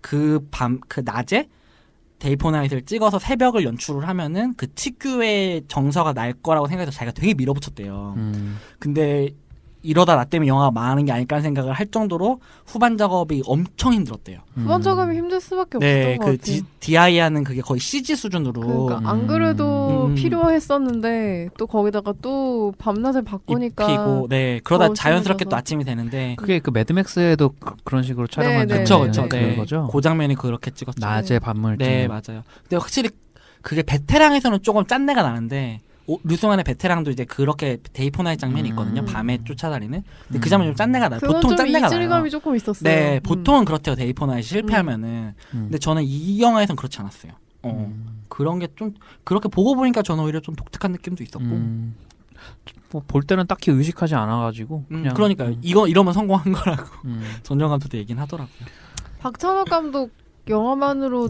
[0.01, 1.49] 그밤그 낮에
[2.19, 7.33] day for night을 찍어서 새벽을 연출을 하면은 그 특유의 정서가 날 거라고 생각해서 자기가 되게
[7.35, 8.13] 밀어붙였대요.
[8.17, 8.57] 음.
[8.79, 9.29] 근데
[9.83, 14.39] 이러다 나 때문에 영화가 망하는 게 아닐까 하는 생각을 할 정도로 후반 작업이 엄청 힘들었대요.
[14.55, 14.81] 후반 음.
[14.81, 16.61] 작업이 힘들 수밖에 네, 없었던 것그 같아요.
[16.79, 19.27] DI 하는 그게 거의 CG 수준으로 그러니까 안 음.
[19.27, 20.15] 그래도 음.
[20.15, 25.45] 필요했었는데 또 거기다가 또 밤낮을 바꾸니까 입히고 네 그러다 더 자연스럽게.
[25.45, 29.39] 또 아침이 되는데 그게 그 매드맥스에도 그, 런 식으로 촬영한 네, 그쵸 네, 그쵸 네.
[29.39, 29.87] 네 그거죠.
[29.91, 30.99] 그 장면이 그렇게 찍었죠.
[30.99, 32.07] 낮에 밤을 네.
[32.07, 32.43] 맞아요.
[32.63, 33.09] 근데 확실히
[33.61, 39.01] 그게 베테랑에서는 조금 짠내가 나는데 오, 류승완의 베테랑도 이제 그렇게 day for night 장면이 있거든요.
[39.01, 39.05] 음.
[39.05, 40.03] 밤에 쫓아다니는.
[40.27, 40.41] 근데 음.
[40.41, 41.19] 그 장면 좀 짠내가 나요.
[41.19, 41.99] 보통 좀 짠내가 나요.
[41.99, 42.83] 이질감이 조금 있었어요.
[42.83, 43.23] 네, 음.
[43.23, 43.95] 보통은 그렇대요.
[43.95, 45.33] day for night이 실패하면은.
[45.53, 45.59] 음.
[45.63, 47.33] 근데 저는 이 영화에선 그렇지 않았어요.
[47.63, 47.69] 어.
[47.69, 48.23] 음.
[48.29, 48.93] 그런 게 좀
[49.25, 51.43] 그렇게 보고 보니까 저는 오히려 좀 독특한 느낌도 있었고.
[51.45, 51.95] 음.
[52.91, 55.49] 뭐볼 때는 딱히 의식하지 않아가지고 음, 그냥 그러니까요.
[55.49, 55.59] 음.
[55.61, 57.21] 이거 이러면 성공한 거라고 음.
[57.43, 58.55] 전정 감독도 얘기는 하더라고요.
[59.19, 60.11] 박찬욱 감독
[60.47, 61.29] 영화만으로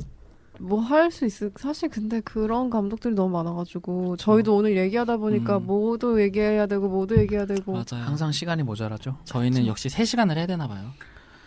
[0.59, 5.65] 뭐 할 수 있을 사실 근데 그런 감독들이 너무 많아가지고 저희도 오늘 얘기하다 보니까 음.
[5.67, 8.05] 뭐도 얘기해야 되고 뭐도 얘기해야 되고 맞아요.
[8.05, 9.17] 항상 시간이 모자라죠.
[9.25, 10.91] 저희는 역시 3 시간을 해야 되나 봐요.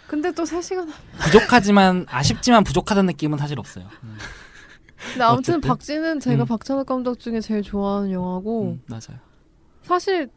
[0.07, 0.89] 근데 또 3시간
[1.23, 3.87] 부족하지만 아쉽지만 부족하다는 느낌은 사실 없어요.
[5.13, 5.61] 근데 아무튼 어쨌든.
[5.69, 6.47] 박쥐는 제가 음.
[6.47, 9.19] 박찬욱 감독 중에 제일 좋아하는 영화고 음, 맞아요.
[9.83, 10.33] 사실 그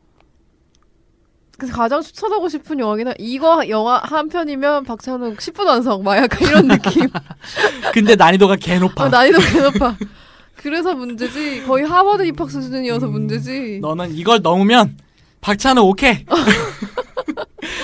[1.72, 6.68] 가장 추천하고 싶은 영화긴 한 이거 영화 한 편이면 박찬욱 10분 완성 막 약간 이런
[6.68, 7.08] 느낌
[7.94, 9.06] 근데 난이도가 개 높아.
[9.06, 9.96] 어, 난이도 개 높아
[10.58, 14.98] 그래서 문제지 거의 하버드 입학 수준이어서 음, 문제지 너는 이걸 넘으면
[15.42, 16.26] 박찬호 오케이.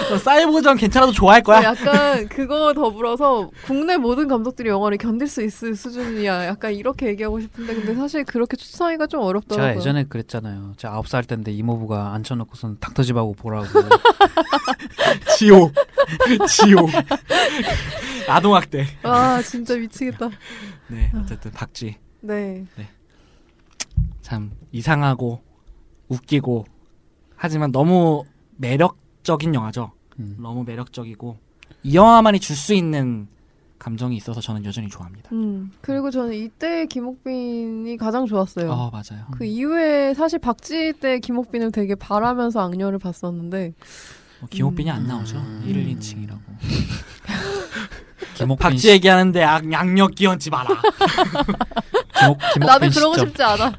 [0.10, 1.64] 너 사이버전 괜찮아도 좋아할 어, 거야.
[1.64, 7.76] 약간 그거 더불어서 국내 모든 감독들이 영화를 견딜 수 있을 수준이야 약간 이렇게 얘기하고 싶은데
[7.76, 10.74] 근데 사실 그렇게 추천하기가 좀 어렵더라고요 제가 예전에 그랬잖아요.
[10.78, 13.68] 제가 아홉 살 때인데 이모부가 앉혀놓고선 닥터집하고 보라고.
[15.38, 15.74] 지옥.
[16.48, 16.90] 지옥.
[18.28, 18.86] 아동학대.
[19.04, 20.30] 아 진짜 미치겠다
[20.88, 21.96] 네, 어쨌든 박쥐.
[22.22, 22.86] 네참
[24.72, 25.42] 이상하고
[26.10, 26.66] 웃기고
[27.36, 28.24] 하지만 너무
[28.58, 29.92] 매력적인 영화죠.
[30.20, 30.36] 음.
[30.40, 31.38] 너무 매력적이고
[31.84, 33.28] 이 영화만이 줄 수 있는
[33.78, 35.30] 감정이 있어서 저는 여전히 좋아합니다.
[35.32, 38.70] 음, 그리고 저는 이때 김옥빈이 가장 좋았어요.
[38.70, 39.26] 어 맞아요.
[39.32, 43.74] 그 이후에 사실 박지 때 김옥빈을 되게 바라면서 악녀를 봤었는데
[44.42, 45.08] 뭐 김옥빈이 안 음.
[45.08, 45.38] 나오죠.
[45.38, 45.64] 음.
[45.66, 46.40] 1일 2층이라고.
[48.36, 50.70] 김옥빈 박쥐 시- 얘기하는데 악, 양력 끼얹지 마라.
[52.20, 53.28] 김옥, 김옥빈 나도 그러고 시점.
[53.28, 53.74] 싶지 않아.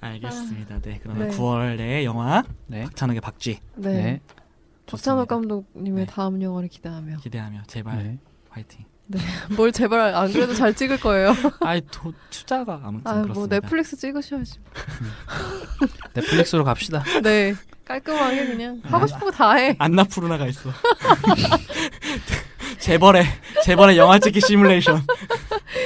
[0.00, 0.80] 알겠습니다.
[0.80, 1.36] 네, 그러면 네.
[1.36, 2.82] 9월에 영화 네.
[2.84, 3.92] 박찬욱의 박쥐 네.
[3.92, 4.20] 네.
[4.86, 5.28] 박찬욱.
[5.28, 6.12] 감독님의 네.
[6.12, 8.18] 다음 영화를 기대하며 기대하며 제발 네.
[8.50, 8.84] 화이팅.
[9.56, 11.32] 뭘 제발 안 그래도 잘 찍을 거예요.
[11.60, 13.60] 아이 도, 투자가 아무튼 아, 뭐 그렇습니다.
[13.60, 14.58] 넷플릭스 찍으셔야지.
[16.14, 17.04] 넷플릭스로 갑시다.
[17.22, 17.54] 네.
[17.84, 18.88] 깔끔하게 그냥 네.
[18.90, 19.76] 하고 싶은 거 다 해.
[19.78, 20.70] 안나 푸르 나가 있어.
[22.80, 23.24] 재벌의
[23.64, 25.02] 재벌의 영화 찍기 시뮬레이션.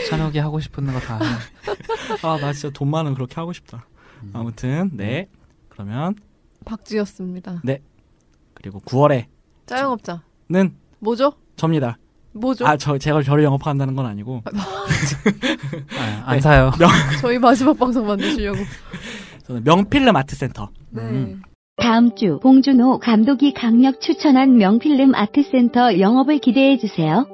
[0.08, 1.18] 찬욱이 하고 싶은 거 다.
[1.18, 1.24] 해.
[2.22, 3.86] 아나 진짜 돈 많으면 그렇게 하고 싶다.
[4.22, 4.30] 음.
[4.34, 5.28] 아무튼 네
[5.68, 6.14] 그러면
[6.64, 7.60] 박지였습니다.
[8.60, 9.24] 그리고 9월에는
[9.66, 10.22] 짜영업자.
[10.48, 10.70] 네.
[10.98, 11.32] 뭐죠?
[11.56, 11.98] 접니다.
[12.32, 12.66] 뭐죠?
[12.66, 16.40] 아 저 제가 저를 영업한다는 건 아니고 아, 안 네.
[16.40, 16.70] 사요.
[17.20, 18.58] 저희 마지막 방송 만드시려고.
[19.46, 20.68] 저는 명필름 아트센터.
[20.90, 21.02] 네.
[21.02, 21.42] 음.
[21.76, 27.26] 다음 주 봉준호 감독이 강력 추천한 명필름 아트센터 영업을 기대해 주세요.